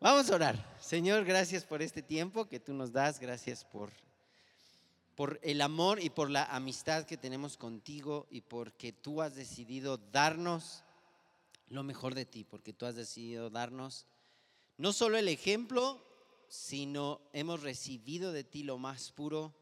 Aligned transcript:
Vamos 0.00 0.30
a 0.30 0.36
orar. 0.36 0.76
Señor, 0.80 1.24
gracias 1.24 1.64
por 1.64 1.82
este 1.82 2.02
tiempo 2.02 2.48
que 2.48 2.60
tú 2.60 2.72
nos 2.72 2.92
das, 2.92 3.18
gracias 3.18 3.64
por, 3.64 3.90
por 5.16 5.40
el 5.42 5.60
amor 5.60 6.00
y 6.00 6.08
por 6.08 6.30
la 6.30 6.44
amistad 6.44 7.04
que 7.04 7.16
tenemos 7.16 7.56
contigo 7.56 8.28
y 8.30 8.42
porque 8.42 8.92
tú 8.92 9.22
has 9.22 9.34
decidido 9.34 9.98
darnos 9.98 10.84
lo 11.66 11.82
mejor 11.82 12.14
de 12.14 12.26
ti, 12.26 12.44
porque 12.44 12.72
tú 12.72 12.86
has 12.86 12.94
decidido 12.94 13.50
darnos 13.50 14.06
no 14.76 14.92
solo 14.92 15.18
el 15.18 15.26
ejemplo, 15.26 16.00
sino 16.46 17.20
hemos 17.32 17.62
recibido 17.62 18.30
de 18.30 18.44
ti 18.44 18.62
lo 18.62 18.78
más 18.78 19.10
puro, 19.10 19.52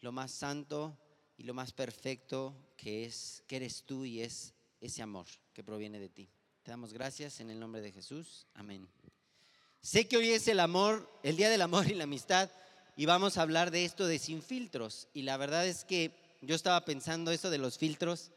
lo 0.00 0.12
más 0.12 0.30
santo 0.30 0.96
y 1.36 1.42
lo 1.42 1.52
más 1.52 1.72
perfecto 1.72 2.56
que 2.78 3.04
es 3.04 3.44
que 3.46 3.56
eres 3.56 3.82
tú 3.84 4.06
y 4.06 4.22
es 4.22 4.54
ese 4.80 5.02
amor 5.02 5.26
que 5.52 5.62
proviene 5.62 6.00
de 6.00 6.08
ti. 6.08 6.30
Te 6.62 6.70
damos 6.70 6.94
gracias 6.94 7.40
en 7.40 7.50
el 7.50 7.60
nombre 7.60 7.82
de 7.82 7.92
Jesús. 7.92 8.46
Amén. 8.54 8.88
Sé 9.80 10.08
que 10.08 10.16
hoy 10.16 10.30
es 10.30 10.48
el 10.48 10.60
amor, 10.60 11.08
el 11.22 11.36
día 11.36 11.48
del 11.48 11.62
amor 11.62 11.88
y 11.88 11.94
la 11.94 12.04
amistad 12.04 12.50
y 12.96 13.06
vamos 13.06 13.38
a 13.38 13.42
hablar 13.42 13.70
de 13.70 13.84
esto 13.84 14.06
de 14.06 14.18
sin 14.18 14.42
filtros 14.42 15.06
y 15.14 15.22
la 15.22 15.36
verdad 15.36 15.66
es 15.66 15.84
que 15.84 16.10
yo 16.42 16.56
estaba 16.56 16.84
pensando 16.84 17.30
eso 17.30 17.48
de 17.48 17.58
los 17.58 17.78
filtros. 17.78 18.32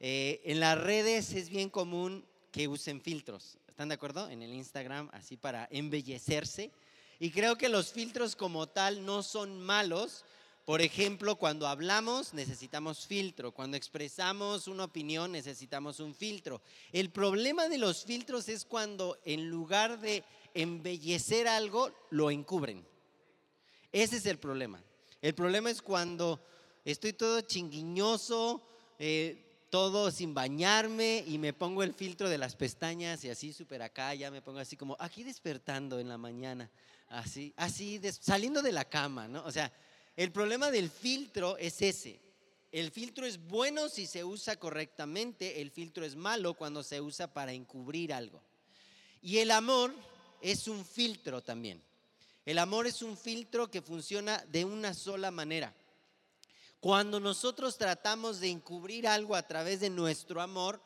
Eh, 0.00 0.40
en 0.44 0.58
las 0.58 0.78
redes 0.78 1.32
es 1.32 1.50
bien 1.50 1.68
común 1.68 2.24
que 2.50 2.66
usen 2.66 3.02
filtros. 3.02 3.58
¿Están 3.68 3.90
de 3.90 3.94
acuerdo? 3.94 4.30
En 4.30 4.42
el 4.42 4.52
Instagram, 4.52 5.10
así 5.12 5.36
para 5.36 5.68
embellecerse. 5.70 6.70
Y 7.20 7.30
creo 7.30 7.56
que 7.56 7.68
los 7.68 7.92
filtros 7.92 8.34
como 8.34 8.66
tal 8.66 9.04
no 9.04 9.22
son 9.22 9.60
malos. 9.60 10.24
Por 10.64 10.80
ejemplo, 10.80 11.36
cuando 11.36 11.68
hablamos 11.68 12.32
necesitamos 12.32 13.06
filtro, 13.06 13.52
cuando 13.52 13.76
expresamos 13.76 14.66
una 14.66 14.84
opinión 14.84 15.30
necesitamos 15.30 16.00
un 16.00 16.14
filtro. 16.14 16.62
El 16.90 17.10
problema 17.10 17.68
de 17.68 17.78
los 17.78 18.04
filtros 18.04 18.48
es 18.48 18.64
cuando 18.64 19.18
en 19.24 19.48
lugar 19.48 20.00
de 20.00 20.24
embellecer 20.56 21.46
algo, 21.46 21.92
lo 22.10 22.30
encubren. 22.30 22.86
Ese 23.92 24.16
es 24.16 24.26
el 24.26 24.38
problema. 24.38 24.82
El 25.22 25.34
problema 25.34 25.70
es 25.70 25.82
cuando 25.82 26.40
estoy 26.84 27.12
todo 27.12 27.40
chinguiñoso, 27.40 28.62
eh, 28.98 29.42
todo 29.70 30.10
sin 30.10 30.34
bañarme 30.34 31.24
y 31.26 31.38
me 31.38 31.52
pongo 31.52 31.82
el 31.82 31.94
filtro 31.94 32.28
de 32.28 32.38
las 32.38 32.56
pestañas 32.56 33.24
y 33.24 33.30
así 33.30 33.52
súper 33.52 33.82
acá, 33.82 34.14
ya 34.14 34.30
me 34.30 34.42
pongo 34.42 34.58
así 34.58 34.76
como 34.76 34.96
aquí 35.00 35.24
despertando 35.24 35.98
en 35.98 36.08
la 36.08 36.18
mañana, 36.18 36.70
así, 37.08 37.52
así, 37.56 38.00
saliendo 38.20 38.62
de 38.62 38.72
la 38.72 38.84
cama, 38.84 39.28
¿no? 39.28 39.44
O 39.44 39.52
sea, 39.52 39.72
el 40.16 40.32
problema 40.32 40.70
del 40.70 40.88
filtro 40.88 41.56
es 41.58 41.82
ese. 41.82 42.20
El 42.72 42.90
filtro 42.90 43.26
es 43.26 43.38
bueno 43.38 43.88
si 43.88 44.06
se 44.06 44.24
usa 44.24 44.56
correctamente, 44.56 45.60
el 45.60 45.70
filtro 45.70 46.04
es 46.04 46.16
malo 46.16 46.54
cuando 46.54 46.82
se 46.82 47.00
usa 47.00 47.32
para 47.32 47.52
encubrir 47.52 48.12
algo. 48.12 48.42
Y 49.22 49.38
el 49.38 49.50
amor 49.50 49.94
es 50.40 50.68
un 50.68 50.84
filtro 50.84 51.42
también. 51.42 51.82
El 52.44 52.58
amor 52.58 52.86
es 52.86 53.02
un 53.02 53.16
filtro 53.16 53.70
que 53.70 53.82
funciona 53.82 54.44
de 54.48 54.64
una 54.64 54.94
sola 54.94 55.30
manera. 55.30 55.74
Cuando 56.80 57.18
nosotros 57.18 57.76
tratamos 57.78 58.38
de 58.38 58.50
encubrir 58.50 59.08
algo 59.08 59.34
a 59.34 59.46
través 59.46 59.80
de 59.80 59.90
nuestro 59.90 60.40
amor, 60.40 60.80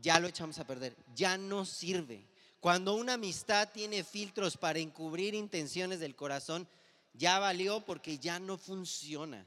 ya 0.00 0.20
lo 0.20 0.28
echamos 0.28 0.58
a 0.58 0.66
perder, 0.66 0.96
ya 1.14 1.38
no 1.38 1.64
sirve. 1.64 2.26
Cuando 2.60 2.94
una 2.94 3.14
amistad 3.14 3.70
tiene 3.72 4.04
filtros 4.04 4.56
para 4.56 4.80
encubrir 4.80 5.34
intenciones 5.34 6.00
del 6.00 6.16
corazón, 6.16 6.68
ya 7.14 7.38
valió 7.38 7.80
porque 7.84 8.18
ya 8.18 8.38
no 8.38 8.58
funciona. 8.58 9.46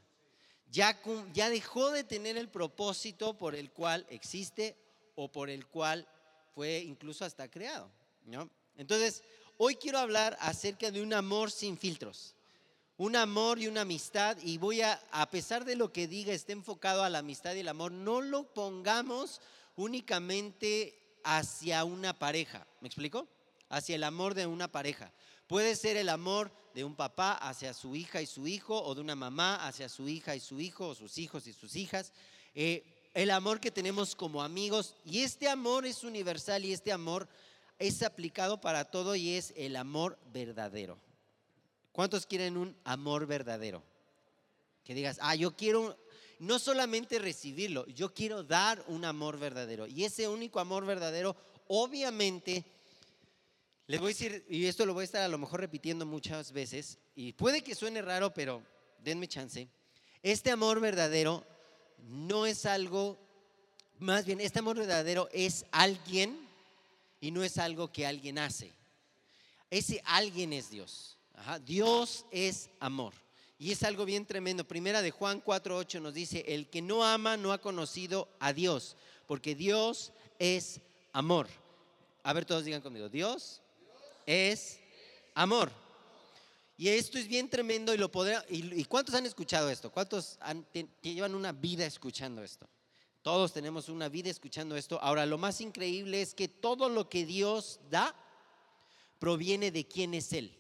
Ya, 0.72 1.00
ya 1.34 1.50
dejó 1.50 1.92
de 1.92 2.06
tener 2.06 2.38
el 2.38 2.48
propósito 2.48 3.38
por 3.38 3.56
el 3.56 3.72
cual 3.72 4.06
existe 4.10 4.78
o 5.16 5.30
por 5.32 5.50
el 5.50 5.68
cual 5.68 6.08
fue 6.56 6.80
incluso 6.80 7.26
hasta 7.26 7.50
creado. 7.52 7.92
¿no? 8.26 8.50
Entonces, 8.78 9.24
hoy 9.64 9.76
quiero 9.76 10.00
hablar 10.00 10.36
acerca 10.40 10.90
de 10.90 11.04
un 11.04 11.14
amor 11.14 11.52
sin 11.52 11.78
filtros 11.78 12.36
un 12.98 13.16
amor 13.16 13.58
y 13.58 13.68
una 13.68 13.82
amistad 13.82 14.38
y 14.44 14.60
voy 14.60 14.82
a, 14.82 15.02
a 15.12 15.28
pesar 15.32 15.66
de 15.66 15.76
lo 15.76 15.92
que 15.92 16.08
diga, 16.08 16.34
esté 16.34 16.54
enfocado 16.54 17.04
a 17.04 17.10
la 17.10 17.20
amistad 17.20 17.56
y 17.56 17.62
el 17.62 17.68
amor, 17.68 17.92
no 17.92 18.22
lo 18.22 18.44
pongamos 18.54 19.42
únicamente 19.76 21.20
hacia 21.24 21.84
una 21.84 22.18
pareja. 22.20 22.68
¿Me 22.80 22.88
explico? 22.88 23.28
Hacia 23.70 23.96
el 23.96 24.04
amor 24.04 24.36
de 24.36 24.46
una 24.46 24.72
pareja. 24.72 25.12
Puede 25.48 25.76
ser 25.76 25.98
el 25.98 26.10
amor 26.10 26.52
de 26.76 26.84
un 26.84 26.96
papá 26.96 27.34
hacia 27.34 27.74
su 27.74 27.96
hija 27.96 28.22
y 28.22 28.28
su 28.28 28.48
hijo, 28.48 28.80
o 28.80 28.94
de 28.94 29.02
una 29.02 29.16
mamá 29.16 29.68
hacia 29.68 29.90
su 29.90 30.08
hija 30.08 30.36
y 30.36 30.40
su 30.40 30.60
hijo, 30.60 30.90
o 30.90 30.94
sus 30.94 31.18
hijos 31.18 31.48
y 31.48 31.54
sus 31.54 31.76
hijas. 31.76 32.14
Eh, 32.54 32.84
el 33.16 33.32
amor 33.32 33.60
que 33.60 33.72
tenemos 33.72 34.16
como 34.16 34.44
amigos. 34.44 34.94
Y 35.06 35.24
este 35.24 35.50
amor 35.50 35.88
es 35.88 36.04
universal 36.04 36.64
y 36.66 36.74
este 36.74 36.92
amor 36.92 37.28
es 37.82 38.04
aplicado 38.04 38.62
para 38.62 38.86
todo 38.86 39.16
y 39.16 39.36
es 39.36 39.54
el 39.58 39.76
amor 39.76 40.18
verdadero. 40.32 40.98
¿Cuántos 41.92 42.26
quieren 42.26 42.56
un 42.56 42.76
amor 42.84 43.26
verdadero? 43.26 43.84
Que 44.84 44.94
digas, 44.94 45.18
ah, 45.22 45.36
yo 45.36 45.56
quiero 45.56 45.98
no 46.40 46.58
solamente 46.58 47.20
recibirlo, 47.20 47.86
yo 47.88 48.14
quiero 48.14 48.44
dar 48.44 48.84
un 48.88 49.06
amor 49.06 49.38
verdadero. 49.38 49.86
Y 49.88 50.06
ese 50.06 50.28
único 50.28 50.60
amor 50.60 50.86
verdadero, 50.86 51.36
obviamente, 51.68 52.66
les 53.88 54.00
voy 54.00 54.08
a 54.08 54.16
decir, 54.16 54.46
y 54.50 54.66
esto 54.66 54.86
lo 54.86 54.94
voy 54.94 55.02
a 55.02 55.06
estar 55.06 55.22
a 55.22 55.28
lo 55.28 55.38
mejor 55.38 55.60
repitiendo 55.60 56.06
muchas 56.06 56.52
veces, 56.52 56.98
y 57.14 57.34
puede 57.34 57.62
que 57.62 57.76
suene 57.76 58.02
raro, 58.02 58.34
pero 58.34 58.64
denme 59.04 59.28
chance. 59.28 59.68
Este 60.24 60.50
amor 60.50 60.80
verdadero 60.80 61.46
no 62.00 62.46
es 62.46 62.66
algo, 62.66 63.20
más 64.00 64.26
bien, 64.26 64.40
este 64.40 64.60
amor 64.60 64.78
verdadero 64.78 65.30
es 65.32 65.66
alguien 65.72 66.51
y 67.22 67.32
no 67.32 67.44
es 67.44 67.58
algo 67.58 67.92
que 67.92 68.06
alguien 68.06 68.40
hace. 68.40 68.74
Ese 69.70 70.02
alguien 70.04 70.52
es 70.52 70.70
Dios. 70.70 71.18
Dios 71.64 72.26
es 72.32 72.70
amor. 72.80 73.14
Y 73.58 73.72
es 73.72 73.84
algo 73.84 74.06
bien 74.06 74.26
tremendo. 74.26 74.68
Primera 74.68 75.04
de 75.04 75.12
Juan 75.12 75.42
4:8 75.42 76.02
nos 76.02 76.14
dice, 76.14 76.44
el 76.48 76.68
que 76.68 76.82
no 76.82 77.06
ama 77.06 77.38
no 77.38 77.54
ha 77.54 77.60
conocido 77.60 78.28
a 78.40 78.54
Dios, 78.54 78.98
porque 79.28 79.56
Dios 79.56 80.12
es 80.40 80.82
amor. 81.14 81.48
A 82.24 82.34
ver, 82.34 82.44
todos 82.46 82.66
digan 82.66 82.82
conmigo, 82.82 83.08
Dios 83.08 83.62
es 84.26 84.80
amor. 85.36 85.72
Y 86.76 86.90
esto 86.90 87.20
es 87.20 87.28
bien 87.28 87.48
tremendo 87.48 87.94
y 87.94 87.98
lo 87.98 88.12
podrá, 88.12 88.44
y, 88.50 88.84
cuántos 88.86 89.14
han 89.14 89.28
escuchado 89.28 89.70
esto? 89.70 89.92
¿Cuántos 89.92 90.40
llevan 91.04 91.36
una 91.36 91.52
vida 91.52 91.86
escuchando 91.86 92.44
esto? 92.44 92.68
Todos 93.22 93.54
tenemos 93.54 93.88
una 93.90 94.10
vida 94.10 94.30
escuchando 94.30 94.76
esto. 94.76 95.00
Ahora, 95.02 95.26
lo 95.26 95.38
más 95.38 95.62
increíble 95.62 96.22
es 96.22 96.34
que 96.34 96.48
todo 96.48 96.90
lo 96.90 97.08
que 97.08 97.26
Dios 97.26 97.80
da 97.90 98.16
proviene 99.20 99.70
de 99.70 99.88
quién 99.88 100.16
es 100.16 100.34
Él. 100.34 100.58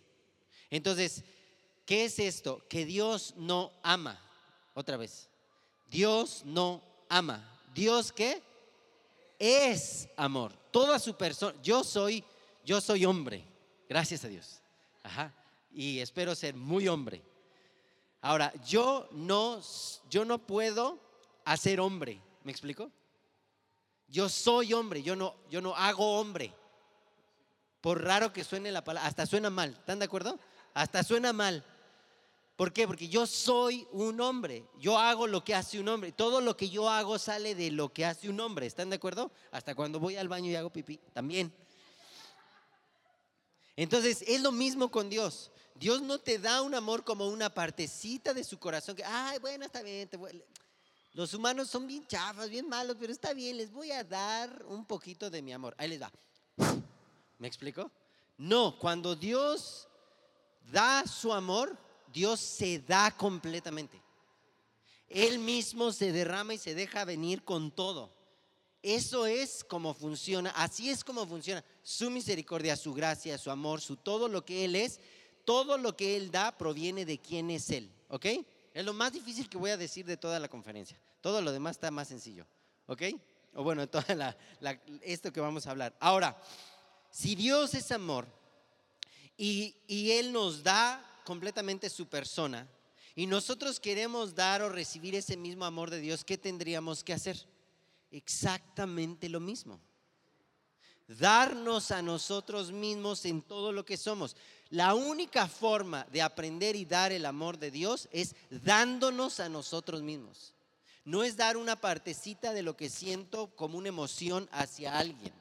Entonces, 0.69 1.23
¿qué 1.85 2.05
es 2.05 2.19
esto? 2.19 2.63
Que 2.69 2.85
Dios 2.85 3.33
no 3.35 3.72
ama. 3.81 4.19
Otra 4.75 4.97
vez. 4.97 5.27
Dios 5.89 6.44
no 6.45 6.83
ama. 7.09 7.44
¿Dios 7.73 8.11
qué? 8.11 8.44
Es 9.39 10.07
amor. 10.16 10.53
Toda 10.69 10.99
su 10.99 11.16
persona. 11.16 11.59
Yo 11.63 11.83
soy, 11.83 12.23
yo 12.63 12.79
soy 12.79 13.05
hombre. 13.05 13.43
Gracias 13.89 14.23
a 14.23 14.28
Dios. 14.28 14.61
Ajá. 15.01 15.33
Y 15.73 15.99
espero 15.99 16.35
ser 16.35 16.55
muy 16.55 16.88
hombre. 16.88 17.23
Ahora, 18.22 18.53
yo 18.67 19.09
no, 19.11 19.59
yo 20.11 20.25
no 20.25 20.38
puedo 20.38 20.99
hacer 21.43 21.79
hombre. 21.79 22.22
¿Me 22.44 22.52
explico? 22.52 22.91
Yo 24.07 24.29
soy 24.29 24.74
hombre, 24.74 25.03
yo 25.03 25.16
no, 25.16 25.35
yo 25.50 25.62
no 25.62 25.75
hago 25.75 26.19
hombre. 26.19 26.53
Por 27.79 28.03
raro 28.03 28.31
que 28.34 28.44
suene 28.44 28.72
la 28.72 28.84
palabra, 28.84 29.07
hasta 29.07 29.25
suena 29.25 29.50
mal. 29.50 29.72
¿Están 29.72 30.00
de 30.00 30.06
acuerdo? 30.06 30.40
hasta 30.74 31.03
suena 31.03 31.34
mal. 31.34 31.66
¿Por 32.56 32.74
qué? 32.74 32.85
Porque 32.85 33.07
yo 33.07 33.25
soy 33.25 33.88
un 33.91 34.22
hombre, 34.22 34.66
yo 34.79 34.97
hago 34.97 35.25
lo 35.25 35.44
que 35.44 35.56
hace 35.56 35.79
un 35.79 35.88
hombre, 35.88 36.12
todo 36.12 36.41
lo 36.41 36.56
que 36.56 36.69
yo 36.69 36.90
hago 36.90 37.18
sale 37.18 37.56
de 37.56 37.72
lo 37.72 37.91
que 37.91 38.06
hace 38.06 38.29
un 38.29 38.40
hombre, 38.40 38.68
¿están 38.68 38.90
de 38.90 38.97
acuerdo? 38.97 39.31
Hasta 39.52 39.73
cuando 39.73 40.00
voy 40.00 40.16
al 40.16 40.28
baño 40.28 40.52
y 40.52 40.56
hago 40.56 40.72
pipí, 40.72 41.00
también. 41.13 41.52
Entonces, 43.75 44.23
es 44.28 44.41
lo 44.41 44.52
mismo 44.52 44.91
con 44.91 45.09
Dios. 45.09 45.52
Dios 45.73 46.03
no 46.03 46.20
te 46.20 46.38
da 46.38 46.61
un 46.61 46.76
amor 46.76 47.03
como 47.03 47.28
una 47.29 47.52
partecita 47.52 48.34
de 48.34 48.43
su 48.43 48.59
corazón, 48.59 48.96
que, 48.96 49.03
ay, 49.03 49.40
bueno, 49.40 49.66
está 49.66 49.82
bien, 49.82 50.08
los 51.13 51.34
humanos 51.34 51.69
son 51.69 51.87
bien 51.87 52.05
chafas, 52.08 52.49
bien 52.49 52.69
malos, 52.69 52.96
pero 52.99 53.11
está 53.11 53.34
bien, 53.34 53.58
les 53.58 53.72
voy 53.72 53.91
a 53.91 54.03
dar 54.03 54.66
un 54.67 54.85
poquito 54.85 55.29
de 55.29 55.41
mi 55.41 55.52
amor. 55.52 55.75
Ahí 55.78 55.90
les 55.90 56.02
va. 56.02 56.11
¿Me 57.37 57.47
explico? 57.47 57.91
No, 58.37 58.78
cuando 58.79 59.16
Dios 59.16 59.87
da 60.72 61.05
su 61.05 61.34
amor, 61.34 61.78
Dios 62.13 62.40
se 62.40 62.79
da 62.79 63.11
completamente. 63.11 64.02
Él 65.09 65.40
mismo 65.40 65.91
se 65.91 66.11
derrama 66.11 66.53
y 66.53 66.58
se 66.58 66.73
deja 66.73 67.03
venir 67.03 67.43
con 67.43 67.72
todo. 67.72 68.09
Eso 68.81 69.25
es 69.28 69.64
como 69.64 69.93
funciona, 69.93 70.52
así 70.52 70.90
es 70.90 71.03
como 71.03 71.28
funciona 71.28 71.64
su 71.84 72.09
misericordia, 72.09 72.75
su 72.75 72.93
gracia, 72.93 73.37
su 73.37 73.52
amor, 73.52 73.81
su 73.81 73.96
todo 73.96 74.28
lo 74.28 74.43
que 74.43 74.66
Él 74.66 74.75
es, 74.75 74.99
todo 75.46 75.78
lo 75.78 75.96
que 75.96 76.16
Él 76.16 76.31
da 76.31 76.57
proviene 76.57 77.05
de 77.05 77.19
quién 77.19 77.52
es 77.52 77.69
Él, 77.69 77.91
¿ok? 78.07 78.25
Es 78.73 78.85
lo 78.85 78.94
más 78.94 79.12
difícil 79.12 79.50
que 79.50 79.58
voy 79.58 79.72
a 79.72 79.78
decir 79.78 80.06
de 80.06 80.18
toda 80.18 80.40
la 80.40 80.47
conferencia. 80.47 80.97
Todo 81.22 81.41
lo 81.41 81.52
demás 81.52 81.76
está 81.76 81.91
más 81.91 82.08
sencillo, 82.08 82.46
¿ok? 82.88 83.03
O 83.53 83.64
bueno, 83.64 83.88
toda 83.90 84.38
esto 85.02 85.32
que 85.34 85.40
vamos 85.40 85.68
a 85.68 85.72
hablar. 85.72 85.96
Ahora, 86.00 86.41
si 87.09 87.35
Dios 87.35 87.73
es 87.73 87.91
amor, 87.91 88.28
Y, 89.38 89.76
y 89.88 90.12
Él 90.12 90.32
nos 90.32 90.62
da 90.62 91.03
completamente 91.26 91.90
su 91.90 92.08
persona. 92.08 92.68
Y 93.16 93.26
nosotros 93.26 93.79
queremos 93.79 94.35
dar 94.35 94.62
o 94.62 94.70
recibir 94.70 95.16
ese 95.16 95.35
mismo 95.35 95.66
amor 95.66 95.90
de 95.90 96.00
Dios, 96.00 96.24
¿qué 96.24 96.38
tendríamos 96.38 97.03
que 97.03 97.14
hacer? 97.14 97.38
Exactamente 98.12 99.29
lo 99.29 99.40
mismo. 99.40 99.79
Darnos 101.19 101.91
a 101.91 102.02
nosotros 102.02 102.72
mismos 102.72 103.25
en 103.25 103.41
todo 103.41 103.72
lo 103.72 103.85
que 103.85 103.97
somos. 103.97 104.35
La 104.69 104.96
única 104.96 105.47
forma 105.47 106.05
de 106.11 106.22
aprender 106.22 106.75
y 106.75 106.85
dar 106.85 107.11
el 107.11 107.25
amor 107.25 107.58
de 107.58 107.72
Dios 107.72 108.08
es 108.11 108.35
dándonos 108.49 109.41
a 109.41 109.49
nosotros 109.49 110.02
mismos. 110.02 110.53
No 111.03 111.23
es 111.23 111.35
dar 111.35 111.58
una 111.58 111.75
partecita 111.75 112.53
de 112.53 112.63
lo 112.63 112.78
que 112.78 112.90
siento 112.90 113.47
como 113.55 113.78
una 113.78 113.90
emoción 113.90 114.47
hacia 114.52 114.97
alguien. 114.97 115.34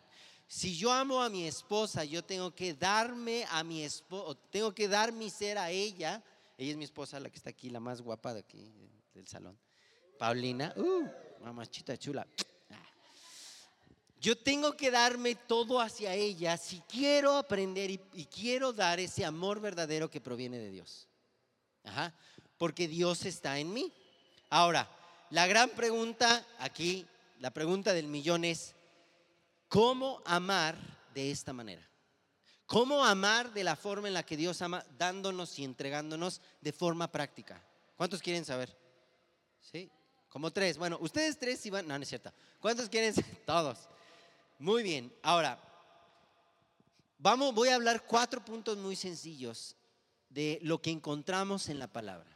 Si 0.48 0.76
yo 0.76 0.90
amo 0.90 1.22
a 1.22 1.28
mi 1.28 1.46
esposa, 1.46 2.02
yo 2.04 2.24
tengo 2.24 2.52
que 2.52 2.74
darme 2.74 3.46
a 3.50 3.62
mi 3.62 3.84
esposa, 3.84 4.36
tengo 4.50 4.74
que 4.74 4.88
dar 4.88 5.12
mi 5.12 5.30
ser 5.30 5.58
a 5.58 5.70
ella. 5.70 6.20
Ella 6.58 6.72
es 6.72 6.76
mi 6.76 6.84
esposa, 6.84 7.20
la 7.20 7.30
que 7.30 7.36
está 7.36 7.50
aquí, 7.50 7.70
la 7.70 7.78
más 7.78 8.00
guapa 8.00 8.34
de 8.34 8.40
aquí, 8.40 8.72
del 9.14 9.28
salón. 9.28 9.56
Paulina, 10.18 10.74
uh, 10.76 11.44
mamachita 11.44 11.96
chula. 11.96 12.26
Yo 14.20 14.36
tengo 14.36 14.76
que 14.76 14.90
darme 14.90 15.34
todo 15.34 15.80
hacia 15.80 16.12
ella 16.12 16.58
si 16.58 16.80
quiero 16.80 17.38
aprender 17.38 17.90
y, 17.90 18.26
quiero 18.26 18.70
dar 18.70 19.00
ese 19.00 19.24
amor 19.24 19.60
verdadero 19.60 20.10
que 20.10 20.20
proviene 20.20 20.58
de 20.58 20.70
Dios. 20.70 21.08
Ajá, 21.84 22.14
porque 22.58 22.86
Dios 22.86 23.24
está 23.24 23.58
en 23.58 23.72
mí. 23.72 23.90
Ahora, 24.50 24.90
la 25.30 25.46
gran 25.46 25.70
pregunta 25.70 26.46
aquí, 26.58 27.06
la 27.38 27.50
pregunta 27.50 27.94
del 27.94 28.08
millón 28.08 28.44
es, 28.44 28.74
¿cómo 29.68 30.20
amar 30.26 30.76
de 31.14 31.30
esta 31.30 31.54
manera? 31.54 31.88
¿Cómo 32.66 33.02
amar 33.02 33.54
de 33.54 33.64
la 33.64 33.74
forma 33.74 34.08
en 34.08 34.14
la 34.14 34.26
que 34.26 34.36
Dios 34.36 34.60
ama, 34.60 34.84
dándonos 34.98 35.58
y 35.58 35.64
entregándonos 35.64 36.42
de 36.60 36.72
forma 36.72 37.10
práctica? 37.10 37.64
¿Cuántos 37.96 38.20
quieren 38.20 38.44
saber? 38.44 38.76
¿Sí? 39.62 39.90
Como 40.28 40.52
tres. 40.52 40.76
Bueno, 40.76 40.98
ustedes 41.00 41.38
tres 41.38 41.64
iban. 41.64 41.88
No, 41.88 41.96
no 41.96 42.02
es 42.02 42.08
cierto. 42.08 42.32
¿Cuántos 42.60 42.90
quieren? 42.90 43.14
Todos. 43.46 43.88
Muy 44.60 44.82
bien. 44.82 45.10
Ahora, 45.22 45.58
vamos, 47.16 47.54
voy 47.54 47.70
a 47.70 47.76
hablar 47.76 48.04
cuatro 48.04 48.44
puntos 48.44 48.76
muy 48.76 48.94
sencillos 48.94 49.74
de 50.28 50.58
lo 50.62 50.82
que 50.82 50.90
encontramos 50.90 51.70
en 51.70 51.78
la 51.78 51.90
palabra. 51.90 52.28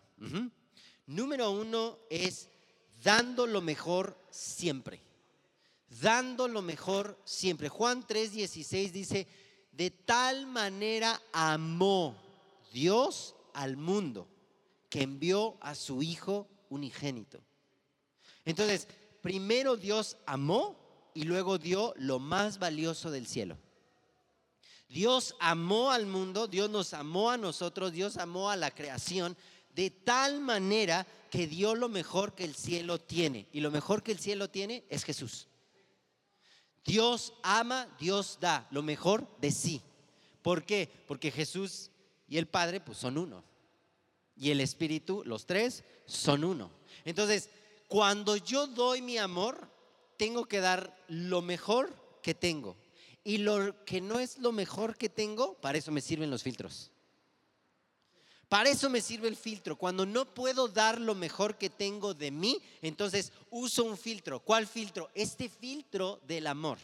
Número 1.04 1.50
uno 1.50 1.98
es 2.08 2.48
dando 3.02 3.46
lo 3.46 3.60
mejor 3.60 4.18
siempre. 4.30 5.02
Dando 6.00 6.48
lo 6.48 6.62
mejor 6.62 7.20
siempre. 7.26 7.68
Juan 7.68 8.06
3:16 8.06 8.90
dice, 8.90 9.28
de 9.70 9.90
tal 9.90 10.46
manera 10.46 11.20
amó 11.30 12.16
Dios 12.72 13.34
al 13.52 13.76
mundo 13.76 14.26
que 14.88 15.02
envió 15.02 15.58
a 15.60 15.74
su 15.74 16.02
Hijo 16.02 16.48
unigénito. 16.70 17.38
Entonces, 18.46 18.88
primero 19.20 19.76
Dios 19.76 20.16
amó 20.24 20.83
y 21.14 21.22
luego 21.22 21.58
dio 21.58 21.94
lo 21.96 22.18
más 22.18 22.58
valioso 22.58 23.10
del 23.10 23.26
cielo. 23.26 23.56
Dios 24.88 25.34
amó 25.40 25.90
al 25.90 26.06
mundo, 26.06 26.46
Dios 26.46 26.68
nos 26.68 26.92
amó 26.92 27.30
a 27.30 27.36
nosotros, 27.36 27.92
Dios 27.92 28.16
amó 28.16 28.50
a 28.50 28.56
la 28.56 28.70
creación 28.72 29.36
de 29.74 29.90
tal 29.90 30.40
manera 30.40 31.06
que 31.30 31.46
dio 31.46 31.74
lo 31.74 31.88
mejor 31.88 32.34
que 32.34 32.44
el 32.44 32.54
cielo 32.54 33.00
tiene. 33.00 33.48
Y 33.52 33.60
lo 33.60 33.70
mejor 33.70 34.02
que 34.02 34.12
el 34.12 34.18
cielo 34.18 34.48
tiene 34.50 34.84
es 34.88 35.04
Jesús. 35.04 35.48
Dios 36.84 37.32
ama, 37.42 37.88
Dios 37.98 38.38
da 38.40 38.68
lo 38.70 38.82
mejor 38.82 39.26
de 39.40 39.50
sí. 39.50 39.80
¿Por 40.42 40.64
qué? 40.64 40.88
Porque 41.08 41.30
Jesús 41.30 41.90
y 42.28 42.38
el 42.38 42.46
Padre 42.46 42.80
pues 42.80 42.98
son 42.98 43.18
uno. 43.18 43.42
Y 44.36 44.50
el 44.50 44.60
Espíritu, 44.60 45.22
los 45.24 45.46
tres, 45.46 45.82
son 46.06 46.44
uno. 46.44 46.70
Entonces, 47.04 47.50
cuando 47.88 48.36
yo 48.36 48.66
doy 48.66 49.00
mi 49.00 49.18
amor, 49.18 49.73
tengo 50.16 50.46
que 50.46 50.60
dar 50.60 50.96
lo 51.08 51.42
mejor 51.42 51.94
que 52.22 52.34
tengo. 52.34 52.76
Y 53.22 53.38
lo 53.38 53.84
que 53.84 54.00
no 54.00 54.20
es 54.20 54.38
lo 54.38 54.52
mejor 54.52 54.96
que 54.96 55.08
tengo, 55.08 55.54
para 55.60 55.78
eso 55.78 55.90
me 55.90 56.00
sirven 56.00 56.30
los 56.30 56.42
filtros. 56.42 56.90
Para 58.48 58.68
eso 58.68 58.90
me 58.90 59.00
sirve 59.00 59.28
el 59.28 59.36
filtro. 59.36 59.76
Cuando 59.76 60.04
no 60.06 60.32
puedo 60.34 60.68
dar 60.68 61.00
lo 61.00 61.14
mejor 61.14 61.56
que 61.56 61.70
tengo 61.70 62.14
de 62.14 62.30
mí, 62.30 62.60
entonces 62.82 63.32
uso 63.50 63.84
un 63.84 63.96
filtro. 63.96 64.40
¿Cuál 64.40 64.66
filtro? 64.66 65.10
Este 65.14 65.48
filtro 65.48 66.20
del 66.26 66.46
amor. 66.46 66.78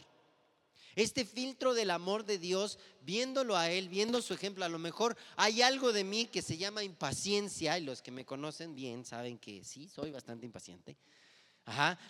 Este 0.95 1.23
filtro 1.23 1.73
del 1.73 1.91
amor 1.91 2.25
de 2.25 2.37
Dios, 2.37 2.77
viéndolo 3.01 3.55
a 3.55 3.69
Él, 3.71 3.87
viendo 3.87 4.21
su 4.21 4.33
ejemplo, 4.33 4.65
a 4.65 4.69
lo 4.69 4.79
mejor 4.79 5.15
hay 5.37 5.61
algo 5.61 5.93
de 5.93 6.03
mí 6.03 6.25
que 6.25 6.41
se 6.41 6.57
llama 6.57 6.83
impaciencia, 6.83 7.77
y 7.77 7.85
los 7.85 8.01
que 8.01 8.11
me 8.11 8.25
conocen 8.25 8.75
bien 8.75 9.05
saben 9.05 9.37
que 9.37 9.63
sí, 9.63 9.87
soy 9.87 10.11
bastante 10.11 10.45
impaciente. 10.45 10.97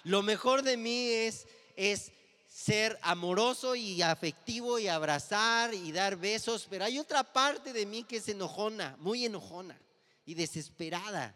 Lo 0.04 0.24
mejor 0.24 0.64
de 0.64 0.78
mí 0.78 1.10
es, 1.10 1.48
es 1.76 2.12
ser 2.48 2.98
amoroso 3.02 3.76
y 3.76 4.02
afectivo 4.02 4.80
y 4.80 4.88
abrazar 4.88 5.74
y 5.74 5.92
dar 5.92 6.16
besos, 6.18 6.68
pero 6.70 6.86
hay 6.86 7.00
otra 7.00 7.24
parte 7.24 7.74
de 7.74 7.86
mí 7.86 8.04
que 8.04 8.18
es 8.18 8.30
enojona, 8.30 8.96
muy 9.00 9.26
enojona 9.26 9.80
y 10.26 10.34
desesperada. 10.34 11.36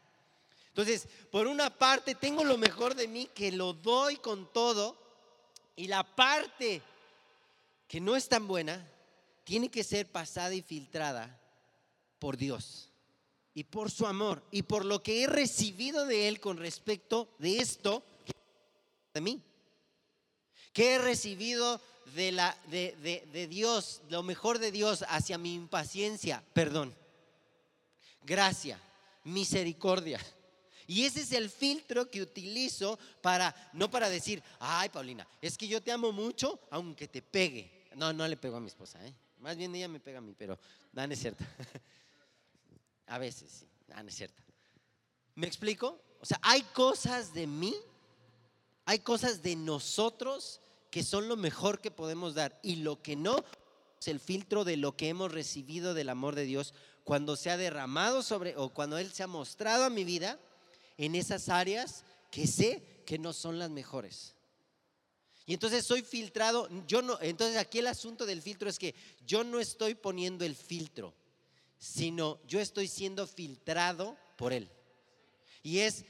Entonces, 0.67 1.07
por 1.31 1.47
una 1.47 1.69
parte 1.69 2.15
tengo 2.15 2.43
lo 2.43 2.57
mejor 2.57 2.95
de 2.95 3.07
mí 3.07 3.29
que 3.33 3.51
lo 3.51 3.73
doy 3.73 4.17
con 4.17 4.51
todo 4.51 4.97
y 5.75 5.87
la 5.87 6.03
parte 6.03 6.81
que 7.87 8.01
no 8.01 8.15
es 8.15 8.27
tan 8.27 8.47
buena 8.47 8.85
tiene 9.43 9.69
que 9.69 9.83
ser 9.83 10.11
pasada 10.11 10.53
y 10.53 10.61
filtrada 10.61 11.39
por 12.19 12.35
Dios 12.35 12.91
y 13.55 13.63
por 13.63 13.89
su 13.89 14.05
amor 14.05 14.43
y 14.51 14.61
por 14.61 14.85
lo 14.85 15.01
que 15.01 15.23
he 15.23 15.27
recibido 15.27 16.05
de 16.05 16.27
Él 16.27 16.39
con 16.39 16.57
respecto 16.57 17.29
de 17.39 17.57
esto 17.57 18.03
de 19.13 19.21
mí 19.21 19.41
que 20.75 20.95
he 20.95 20.99
recibido 20.99 21.79
de, 22.13 22.33
la, 22.33 22.55
de, 22.67 22.95
de, 23.31 23.47
Dios, 23.47 24.01
lo 24.09 24.23
mejor 24.23 24.59
de 24.59 24.73
Dios 24.73 25.05
hacia 25.07 25.37
mi 25.37 25.53
impaciencia, 25.53 26.43
perdón, 26.53 26.93
gracia, 28.23 28.77
misericordia. 29.23 30.19
Y 30.85 31.05
ese 31.05 31.21
es 31.21 31.31
el 31.31 31.49
filtro 31.49 32.11
que 32.11 32.21
utilizo 32.21 32.99
para, 33.21 33.55
no 33.71 33.89
para 33.89 34.09
decir, 34.09 34.43
ay 34.59 34.89
Paulina, 34.89 35.25
es 35.41 35.57
que 35.57 35.67
yo 35.67 35.81
te 35.81 35.93
amo 35.93 36.11
mucho 36.11 36.59
aunque 36.69 37.07
te 37.07 37.21
pegue. 37.21 37.87
No, 37.95 38.11
no 38.11 38.27
le 38.27 38.35
pego 38.35 38.57
a 38.57 38.59
mi 38.59 38.67
esposa, 38.67 39.03
¿eh? 39.07 39.13
más 39.39 39.55
bien 39.55 39.73
ella 39.75 39.87
me 39.87 40.01
pega 40.01 40.17
a 40.17 40.21
mí, 40.21 40.35
pero 40.37 40.59
no, 40.91 41.07
no 41.07 41.13
es 41.13 41.19
cierto. 41.19 41.45
a 43.07 43.17
veces, 43.17 43.51
sí, 43.51 43.67
no, 43.87 44.01
no 44.01 44.09
es 44.09 44.15
cierto. 44.15 44.43
¿Me 45.35 45.47
explico? 45.47 46.01
O 46.21 46.25
sea, 46.25 46.39
hay 46.41 46.61
cosas 46.61 47.33
de 47.33 47.45
mí, 47.45 47.75
hay 48.85 48.99
cosas 48.99 49.41
de 49.41 49.55
nosotros 49.55 50.59
que 50.89 51.03
son 51.03 51.27
lo 51.27 51.35
mejor 51.35 51.81
que 51.81 51.91
podemos 51.91 52.35
dar 52.35 52.59
y 52.63 52.77
lo 52.77 53.01
que 53.01 53.15
no 53.15 53.43
es 53.99 54.07
el 54.07 54.19
filtro 54.19 54.63
de 54.63 54.77
lo 54.77 54.95
que 54.95 55.09
hemos 55.09 55.31
recibido 55.31 55.93
del 55.93 56.09
amor 56.09 56.35
de 56.35 56.45
Dios 56.45 56.73
cuando 57.03 57.35
se 57.35 57.49
ha 57.49 57.57
derramado 57.57 58.23
sobre 58.23 58.55
o 58.55 58.69
cuando 58.69 58.97
Él 58.97 59.11
se 59.11 59.23
ha 59.23 59.27
mostrado 59.27 59.83
a 59.83 59.89
mi 59.89 60.03
vida 60.03 60.39
en 60.97 61.15
esas 61.15 61.49
áreas 61.49 62.03
que 62.31 62.47
sé 62.47 63.03
que 63.05 63.19
no 63.19 63.33
son 63.33 63.59
las 63.59 63.69
mejores. 63.69 64.35
Y 65.45 65.53
entonces 65.53 65.85
soy 65.85 66.01
filtrado, 66.01 66.67
yo 66.87 67.01
no, 67.01 67.19
entonces 67.21 67.57
aquí 67.57 67.79
el 67.79 67.87
asunto 67.87 68.25
del 68.25 68.41
filtro 68.41 68.67
es 68.67 68.79
que 68.79 68.95
yo 69.27 69.43
no 69.43 69.59
estoy 69.59 69.93
poniendo 69.93 70.43
el 70.43 70.55
filtro, 70.55 71.13
sino 71.77 72.39
yo 72.47 72.59
estoy 72.59 72.87
siendo 72.87 73.27
filtrado 73.27 74.17
por 74.37 74.53
Él. 74.53 74.69
Y 75.63 75.79
es 75.79 76.05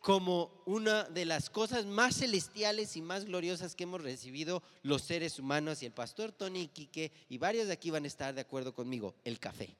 como 0.00 0.62
una 0.64 1.04
de 1.04 1.26
las 1.26 1.50
cosas 1.50 1.84
más 1.84 2.16
celestiales 2.16 2.96
y 2.96 3.02
más 3.02 3.26
gloriosas 3.26 3.74
que 3.74 3.84
hemos 3.84 4.02
recibido 4.02 4.62
los 4.82 5.02
seres 5.02 5.38
humanos 5.38 5.82
y 5.82 5.86
el 5.86 5.92
pastor 5.92 6.32
Tony 6.32 6.68
Quique 6.68 7.12
y 7.28 7.38
varios 7.38 7.66
de 7.66 7.74
aquí 7.74 7.90
van 7.90 8.04
a 8.04 8.08
estar 8.08 8.34
de 8.34 8.40
acuerdo 8.40 8.74
conmigo, 8.74 9.14
el 9.24 9.38
café. 9.38 9.76